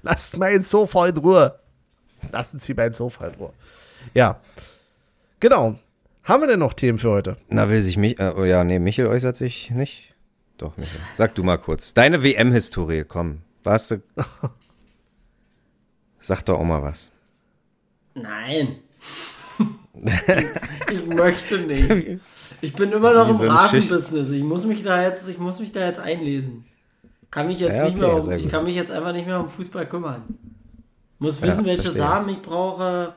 [0.02, 1.58] Lasst mein Sofa in Ruhe.
[2.30, 3.52] Lassen Sie mein Sofa in Ruhe.
[4.14, 4.40] Ja.
[5.40, 5.78] Genau.
[6.24, 7.36] Haben wir denn noch Themen für heute?
[7.48, 10.14] Na, will sich mich, äh, oh ja, nee, Michel äußert sich nicht.
[10.56, 11.00] Doch, Michel.
[11.14, 11.94] Sag du mal kurz.
[11.94, 13.42] Deine WM-Historie, komm.
[13.64, 14.02] Warst du.
[16.20, 17.10] Sag doch auch mal was.
[18.14, 18.78] Nein.
[20.92, 22.20] Ich möchte nicht.
[22.60, 24.30] Ich bin immer noch Wie im so Rasenbusiness.
[24.30, 26.64] Ich muss mich da jetzt, ich muss mich da jetzt einlesen.
[27.30, 29.40] Kann mich jetzt Ja, nicht okay, mehr um, ich kann mich jetzt einfach nicht mehr
[29.40, 30.22] um Fußball kümmern.
[31.18, 32.02] Muss Ja, wissen, welche verstehe.
[32.02, 33.14] Samen ich brauche,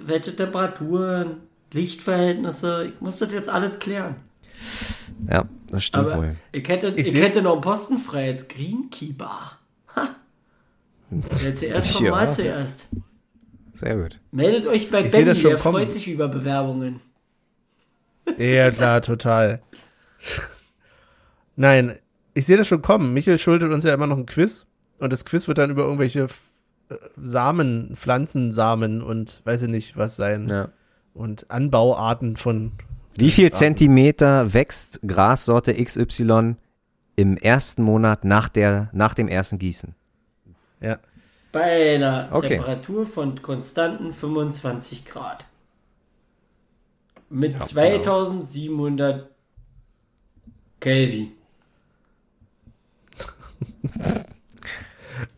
[0.00, 1.36] welche Temperaturen,
[1.72, 2.92] Lichtverhältnisse.
[2.94, 4.16] Ich muss das jetzt alles klären.
[5.30, 6.36] Ja, das stimmt Aber wohl.
[6.50, 9.52] ich hätte, Ich ich hätte noch einen Posten frei als Greenkeeper.
[9.94, 10.08] Ha.
[11.10, 12.10] Wer zuerst kommt, Ja.
[12.12, 12.88] mal zuerst.
[13.72, 14.20] Sehr gut.
[14.30, 15.76] Meldet euch bei Ich Benny, das schon der kommen.
[15.82, 17.00] freut sich über Bewerbungen.
[18.38, 19.62] Ja, klar, total.
[21.56, 21.96] Nein,
[22.34, 23.12] ich sehe das schon kommen.
[23.12, 24.66] Michael schuldet uns ja immer noch ein Quiz.
[24.98, 26.28] Und das Quiz wird dann über irgendwelche
[26.88, 30.48] äh, Samen, Pflanzensamen und weiß ich nicht was sein.
[30.48, 30.68] Ja.
[31.14, 32.72] Und Anbauarten von.
[33.16, 36.56] Wie viel Zentimeter wächst Grassorte XY
[37.16, 39.94] im ersten Monat nach, der, nach dem ersten Gießen?
[40.80, 40.98] Ja.
[41.52, 42.48] Bei einer Okay.
[42.48, 45.44] Temperatur von konstanten 25 Grad.
[47.28, 49.28] Mit Ja, 2700
[50.80, 51.32] Kelvin.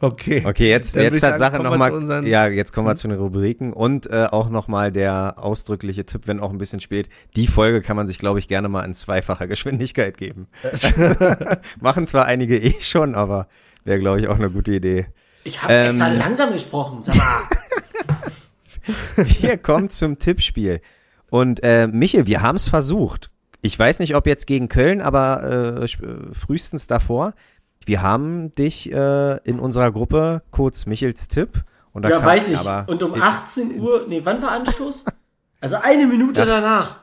[0.00, 0.42] Okay.
[0.46, 2.26] Okay, jetzt, Dann jetzt hat sagen, Sache kommen wir nochmal.
[2.26, 6.40] Ja, jetzt kommen wir zu den Rubriken und äh, auch nochmal der ausdrückliche Tipp, wenn
[6.40, 7.08] auch ein bisschen spät.
[7.36, 10.46] Die Folge kann man sich, glaube ich, gerne mal in zweifacher Geschwindigkeit geben.
[11.80, 13.48] Machen zwar einige eh schon, aber
[13.84, 15.06] wäre, glaube ich, auch eine gute Idee.
[15.44, 15.90] Ich habe Ähm.
[15.90, 17.42] extra langsam gesprochen, sag mal.
[19.40, 20.80] Wir kommen zum Tippspiel.
[21.30, 23.30] Und äh, Michel, wir haben es versucht.
[23.62, 25.88] Ich weiß nicht, ob jetzt gegen Köln, aber äh,
[26.34, 27.32] frühestens davor.
[27.86, 31.64] Wir haben dich äh, in unserer Gruppe kurz Michels Tipp.
[31.92, 32.58] Und da ja, weiß ich.
[32.58, 35.04] Aber Und um 18 Uhr, nee, wann war Anstoß?
[35.60, 36.46] Also eine Minute Ja.
[36.46, 36.96] danach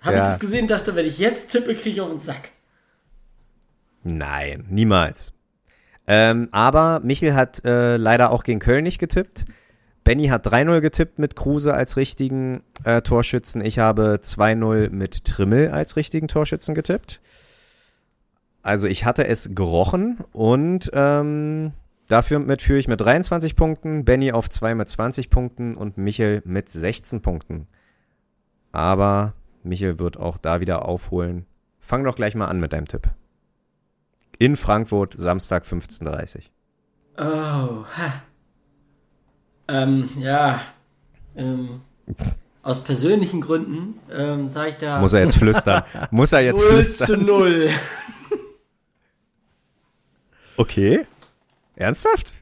[0.00, 0.22] habe Ja.
[0.22, 2.50] ich das gesehen, dachte, wenn ich jetzt tippe, kriege ich auf den Sack.
[4.02, 5.32] Nein, niemals.
[6.06, 9.44] Ähm, aber Michel hat äh, leider auch gegen Köln nicht getippt.
[10.04, 13.64] Benny hat 3-0 getippt mit Kruse als richtigen äh, Torschützen.
[13.64, 17.20] Ich habe 2-0 mit Trimmel als richtigen Torschützen getippt.
[18.62, 21.72] Also ich hatte es gerochen und ähm,
[22.08, 26.42] dafür mit führe ich mit 23 Punkten, Benny auf 2 mit 20 Punkten und Michel
[26.44, 27.66] mit 16 Punkten.
[28.72, 31.46] Aber Michel wird auch da wieder aufholen.
[31.78, 33.08] Fang doch gleich mal an mit deinem Tipp.
[34.42, 36.40] In Frankfurt, Samstag 15.30
[37.16, 38.22] Oh, ha.
[39.68, 40.62] Ähm, ja.
[41.36, 41.82] Ähm,
[42.64, 45.84] aus persönlichen Gründen ähm, sage ich da Muss er jetzt flüstern.
[46.10, 47.06] Muss er jetzt 0 flüstern.
[47.06, 47.70] zu 0.
[50.56, 51.06] Okay.
[51.76, 52.32] Ernsthaft?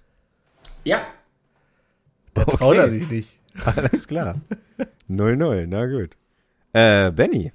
[0.84, 1.03] Ja.
[2.32, 2.57] Da Okay.
[2.57, 3.38] traut er sich nicht.
[3.62, 4.40] Alles klar.
[5.11, 6.16] 0-0, na gut.
[6.72, 7.53] Äh, Benny.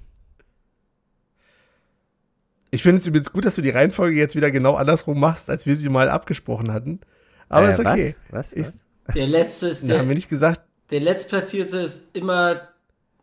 [2.76, 5.64] Ich finde es übrigens gut, dass du die Reihenfolge jetzt wieder genau andersrum machst, als
[5.64, 7.00] wir sie mal abgesprochen hatten.
[7.48, 8.14] Aber äh, ist okay.
[8.30, 8.54] Was?
[8.54, 8.84] Was?
[9.08, 9.14] Ich?
[9.14, 10.60] Der letzte ist da haben der, wir nicht gesagt,
[10.90, 12.68] der letztplatzierte ist immer.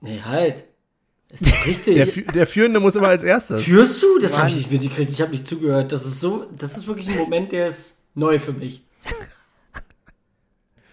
[0.01, 0.63] Nee, halt.
[1.29, 2.23] Ist doch richtig.
[2.25, 3.61] der, der Führende muss immer als erstes.
[3.61, 4.17] Führst du?
[4.17, 5.11] Das habe ich nicht mitgekriegt.
[5.11, 5.91] Ich habe nicht zugehört.
[5.91, 8.83] Das ist so, das ist wirklich ein Moment, der ist neu für mich.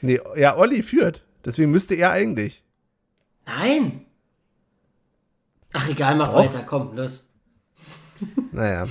[0.02, 1.26] Nee, ja, Olli führt.
[1.44, 2.64] Deswegen müsste er eigentlich.
[3.44, 4.06] Nein.
[5.74, 6.36] Ach egal, mach Doch.
[6.36, 6.62] weiter.
[6.66, 7.29] Komm, los.
[8.52, 8.86] Naja.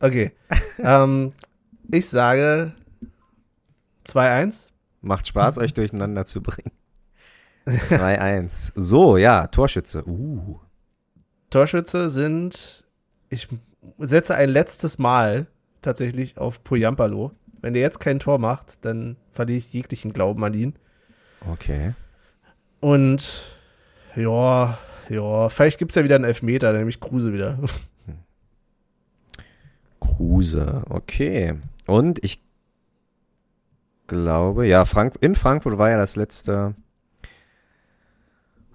[0.00, 0.32] Okay.
[0.78, 1.32] ähm,
[1.90, 2.72] ich sage
[4.06, 4.68] 2-1.
[5.00, 6.72] Macht Spaß, euch durcheinander zu bringen.
[7.66, 8.72] 2-1.
[8.74, 10.06] So, ja, Torschütze.
[10.06, 10.58] Uh.
[11.50, 12.84] Torschütze sind,
[13.28, 13.48] ich
[13.98, 15.46] setze ein letztes Mal
[15.82, 17.32] tatsächlich auf Poyampalo.
[17.60, 20.74] Wenn der jetzt kein Tor macht, dann verliere ich jeglichen Glauben an ihn.
[21.50, 21.94] Okay.
[22.80, 23.44] Und
[24.14, 27.58] ja, ja, vielleicht gibt's ja wieder einen Elfmeter, nämlich Kruse wieder.
[30.16, 31.54] Kruse, okay.
[31.86, 32.42] Und ich
[34.06, 36.74] glaube, ja, Frank in Frankfurt war ja das letzte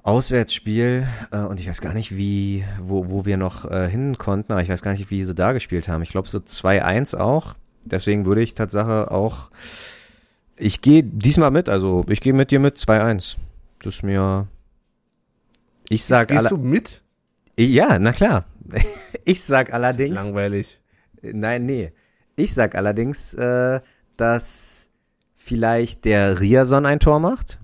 [0.04, 4.52] Auswärtsspiel äh, und ich weiß gar nicht, wie, wo, wo wir noch äh, hin konnten,
[4.52, 6.02] aber ich weiß gar nicht, wie sie da gespielt haben.
[6.04, 7.56] Ich glaube so 2-1 auch.
[7.86, 9.50] Deswegen würde ich Tatsache auch,
[10.56, 13.38] ich gehe diesmal mit, also ich gehe mit dir mit 2-1.
[13.82, 14.48] Das ist mir,
[15.90, 17.02] ich sag Gehst alle, du mit?
[17.58, 18.46] ja, na klar.
[19.26, 20.82] Ich sag Das ist allerdings, langweilig.
[21.24, 21.92] Nein, nee.
[22.36, 23.80] Ich sag allerdings, äh,
[24.18, 24.92] dass
[25.36, 27.60] vielleicht der Riason ein Tor macht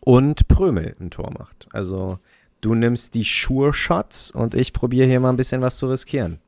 [0.00, 1.68] und Prömel ein Tor macht.
[1.72, 2.18] Also
[2.60, 6.38] du nimmst die Sure Shots und ich probiere hier mal ein bisschen was zu riskieren.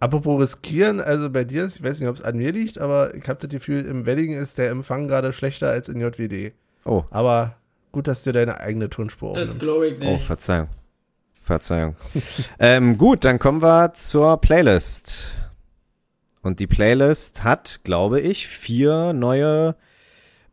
[0.00, 3.28] Apropos riskieren, also bei dir, ich weiß nicht, ob es an mir liegt, aber ich
[3.28, 6.52] habe das Gefühl, im Wedding ist der Empfang gerade schlechter als in JWD.
[6.84, 7.56] Oh, Aber
[7.90, 9.60] gut, dass du deine eigene Tonspur Das aufnimmst.
[9.60, 10.24] glaube ich oh, nicht.
[10.24, 10.68] Verzeihung.
[11.48, 11.96] Verzeihung.
[12.60, 15.34] ähm, gut, dann kommen wir zur Playlist.
[16.42, 19.74] Und die Playlist hat, glaube ich, vier neue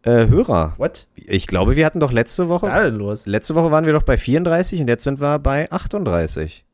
[0.02, 0.74] äh, Hörer.
[0.78, 1.08] What?
[1.16, 3.26] Ich glaube, wir hatten doch letzte Was Woche da denn los?
[3.26, 6.66] Letzte Woche waren wir doch bei 34 und jetzt sind wir bei 38.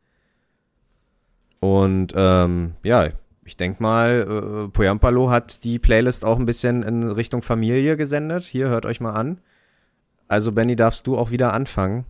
[1.60, 3.10] Und ähm, ja,
[3.44, 8.44] ich denk mal, äh, Poyampalo hat die Playlist auch ein bisschen in Richtung Familie gesendet.
[8.44, 9.42] Hier, hört euch mal an.
[10.28, 12.06] Also, Benny, darfst du auch wieder anfangen.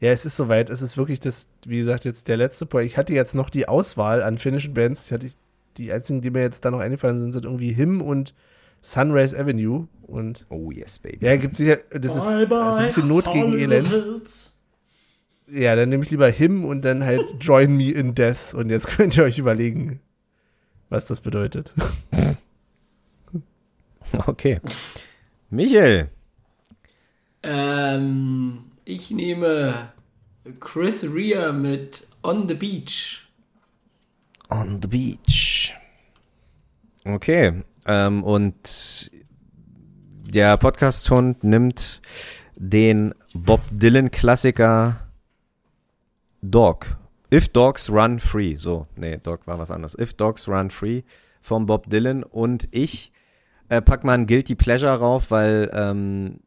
[0.00, 0.68] Ja, es ist soweit.
[0.70, 2.86] Es ist wirklich das, wie gesagt, jetzt der letzte Point.
[2.86, 5.06] Ich hatte jetzt noch die Auswahl an finnischen Bands.
[5.06, 5.30] Ich hatte
[5.78, 8.34] die einzigen, die mir jetzt da noch eingefallen sind, sind irgendwie Him und
[8.82, 9.88] Sunrise Avenue.
[10.02, 11.24] Und Oh, yes, baby.
[11.24, 13.88] ja, gibt sicher, das ist also ein bisschen Not gegen Elend.
[15.50, 18.52] Ja, dann nehme ich lieber Him und dann halt Join Me in Death.
[18.54, 20.00] Und jetzt könnt ihr euch überlegen,
[20.90, 21.72] was das bedeutet.
[24.26, 24.60] Okay.
[25.50, 26.08] Michael.
[27.42, 29.92] Ähm, ich nehme
[30.60, 33.28] Chris Rea mit On the Beach.
[34.48, 35.74] On the beach.
[37.04, 37.64] Okay.
[37.84, 39.10] Ähm, und
[40.24, 42.00] der Podcast-Hund nimmt
[42.54, 45.00] den Bob Dylan-Klassiker
[46.42, 46.96] Dog.
[47.32, 48.54] If Dogs Run Free.
[48.54, 49.98] So, nee, Dog war was anderes.
[49.98, 51.02] If Dogs Run Free
[51.40, 52.22] vom Bob Dylan.
[52.22, 53.12] Und ich
[53.68, 56.38] äh, pack mal ein Guilty Pleasure rauf, weil, ähm,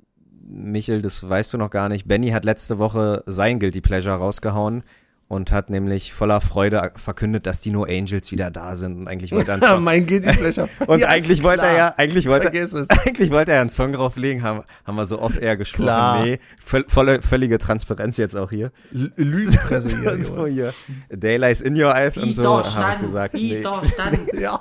[0.50, 2.08] Michel, das weißt du noch gar nicht.
[2.08, 4.84] Benny hat letzte Woche sein Guilty Pleasure rausgehauen
[5.28, 9.32] und hat nämlich voller Freude verkündet, dass die No Angels wieder da sind und eigentlich
[9.32, 10.68] wollte er einen Song, mein Guilty Pleasure.
[10.88, 14.64] und Ja, eigentlich wollte er ja, eigentlich wollte, eigentlich wollte er einen Song drauflegen, haben,
[14.86, 15.84] haben wir so off-air gesprochen.
[15.84, 16.24] Klar.
[16.24, 18.72] Nee, voll, volle, völlige Transparenz jetzt auch hier.
[18.92, 20.24] L- Lügenpresse so, hier.
[20.24, 20.50] so Junge.
[20.50, 20.74] hier.
[21.12, 23.34] Daylights in your eyes und so, habe ich gesagt.
[23.36, 23.60] Nee.
[23.60, 24.20] Widerstand.
[24.40, 24.60] Ja.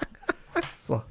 [0.76, 1.02] So.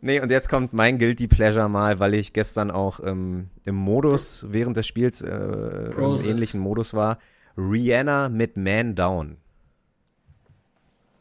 [0.00, 4.46] Nee, und jetzt kommt mein Guilty Pleasure mal, weil ich gestern auch ähm, im Modus,
[4.50, 7.18] während des Spiels, äh, im ähnlichen Modus war.
[7.56, 9.36] Rihanna mit Man Down.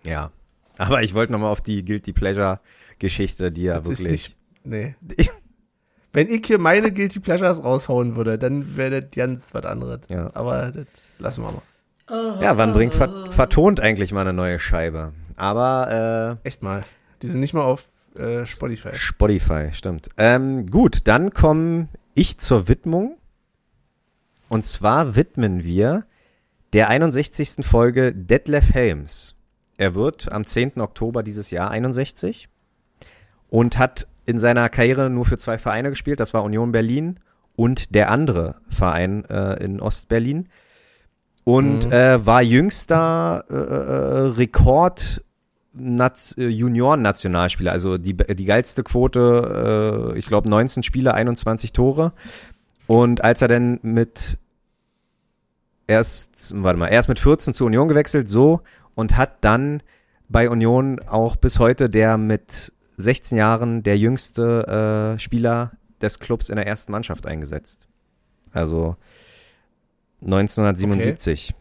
[0.03, 0.31] Ja.
[0.77, 2.59] Aber ich wollte nochmal auf die Guilty Pleasure
[2.99, 4.07] Geschichte, die ja Das wirklich.
[4.07, 4.95] nicht, nee.
[6.13, 10.01] Wenn ich hier meine Guilty Pleasures raushauen würde, dann wäre das ganz was anderes.
[10.09, 10.29] Ja.
[10.33, 10.85] Aber das
[11.19, 12.41] lassen wir mal.
[12.41, 15.13] Ja, wann bringt ver vertont eigentlich mal eine neue Scheibe?
[15.35, 16.81] Aber Echt mal.
[17.21, 17.85] Die sind nicht mal auf
[18.17, 18.89] äh, Spotify.
[18.93, 20.09] Spotify, stimmt.
[20.17, 23.17] Ähm, gut, dann komme ich zur Widmung.
[24.49, 26.05] Und zwar widmen wir
[26.73, 27.65] der 61.
[27.65, 29.35] Folge Detlef Helms.
[29.77, 30.79] Er wird am 10.
[30.81, 32.49] Oktober dieses Jahr 61
[33.49, 36.19] und hat in seiner Karriere nur für zwei Vereine gespielt.
[36.19, 37.19] Das war Union Berlin
[37.55, 40.49] und der andere Verein äh, in Ostberlin.
[41.43, 41.91] und Mhm.
[41.93, 45.23] äh, war jüngster äh, äh, Rekord
[45.79, 52.13] Junioren-Nationalspieler, also die, die geilste Quote, äh, ich glaube 19 Spiele, 21 Tore.
[52.87, 54.37] Und als er dann mit
[55.87, 58.61] erst, warte mal, erst mit 14 zur Union gewechselt, so,
[58.95, 59.83] und hat dann
[60.29, 65.71] bei Union auch bis heute der mit 16 Jahren der jüngste äh, Spieler
[66.01, 67.87] des Clubs in der ersten Mannschaft eingesetzt.
[68.51, 68.95] Also
[70.21, 71.53] 1977.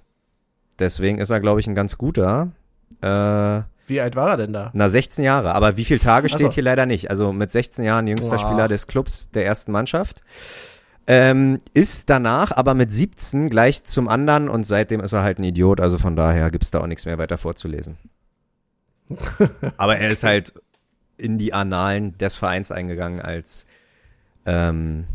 [0.78, 2.52] Deswegen ist er, glaube ich, ein ganz guter.
[3.00, 4.70] Äh, Wie alt war er denn da?
[4.74, 5.54] na, 16 Jahre.
[5.54, 6.38] Aber wie viele Tage Ach so.
[6.38, 7.10] steht hier leider nicht.
[7.10, 8.46] Also mit 16 Jahren jüngster Boah.
[8.46, 10.20] Spieler des Clubs der ersten Mannschaft.
[11.08, 15.44] Ähm, ist danach aber mit 17 gleich zum anderen und seitdem ist er halt ein
[15.44, 15.80] Idiot.
[15.80, 17.96] Also von daher gibt's da auch nichts mehr weiter vorzulesen.
[19.76, 20.52] aber er ist halt
[21.16, 23.66] in die Annalen des Vereins eingegangen als,
[24.44, 25.06] ähm,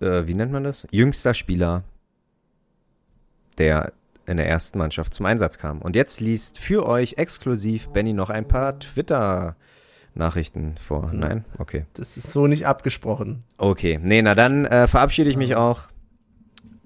[0.00, 0.86] äh, wie nennt man das?
[0.90, 1.84] Jüngster Spieler,
[3.58, 3.92] der
[4.26, 5.82] in der ersten Mannschaft zum Einsatz kam.
[5.82, 11.10] Und jetzt liest für euch exklusiv Benny noch ein paar Twitter-Nachrichten vor.
[11.12, 11.44] Nein?
[11.58, 11.86] Okay.
[11.94, 13.40] Das ist so nicht abgesprochen.
[13.58, 13.98] Okay.
[14.02, 15.82] Nee, na dann äh, verabschiede ich mich auch.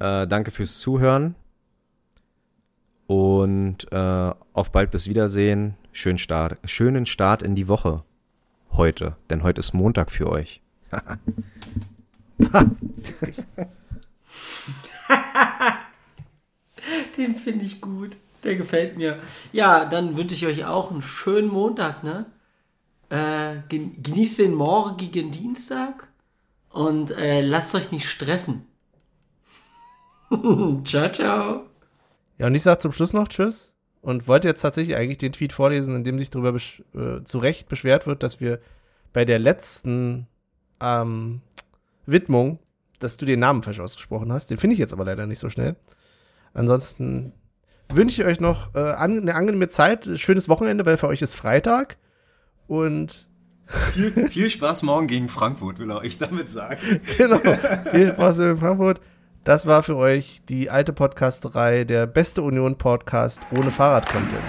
[0.01, 1.34] Äh, danke fürs Zuhören.
[3.07, 5.74] Und äh, auf bald bis Wiedersehen.
[5.93, 8.05] Schönen Start, schönen Start in die Woche
[8.72, 9.16] heute.
[9.30, 10.61] Denn heute ist Montag für euch.
[17.19, 18.16] Den finde ich gut.
[18.45, 19.19] Der gefällt mir.
[19.53, 22.27] Ja, dann wünsche ich euch auch einen schönen Montag, ne?
[23.11, 26.09] Äh, gen- genießt den morgigen Dienstag
[26.71, 28.66] und äh, lasst euch nicht stressen.
[30.85, 31.62] ciao, ciao.
[32.39, 35.53] Ja, und ich sage zum Schluss noch Tschüss und wollte jetzt tatsächlich eigentlich den Tweet
[35.53, 38.61] vorlesen, in dem sich darüber besch äh, zu Recht beschwert wird, dass wir
[39.12, 40.27] bei der letzten
[40.81, 41.41] ähm,
[42.07, 42.59] Widmung,
[43.01, 44.51] dass du den Namen falsch ausgesprochen hast.
[44.51, 45.75] Den finde ich jetzt aber leider nicht so schnell.
[46.59, 47.32] Ansonsten
[47.88, 51.36] wünsche ich euch noch äh, an, eine angenehme Zeit, schönes Wochenende, weil für euch ist
[51.36, 51.96] Freitag.
[52.66, 53.28] Und
[53.94, 57.00] Viel, viel Spaß morgen gegen Frankfurt, will er euch damit sagen.
[57.16, 57.38] genau,
[57.90, 59.00] viel Spaß in Frankfurt.
[59.44, 64.42] Das war für euch die alte Podcasterei, der beste Union-Podcast ohne Fahrrad-Content.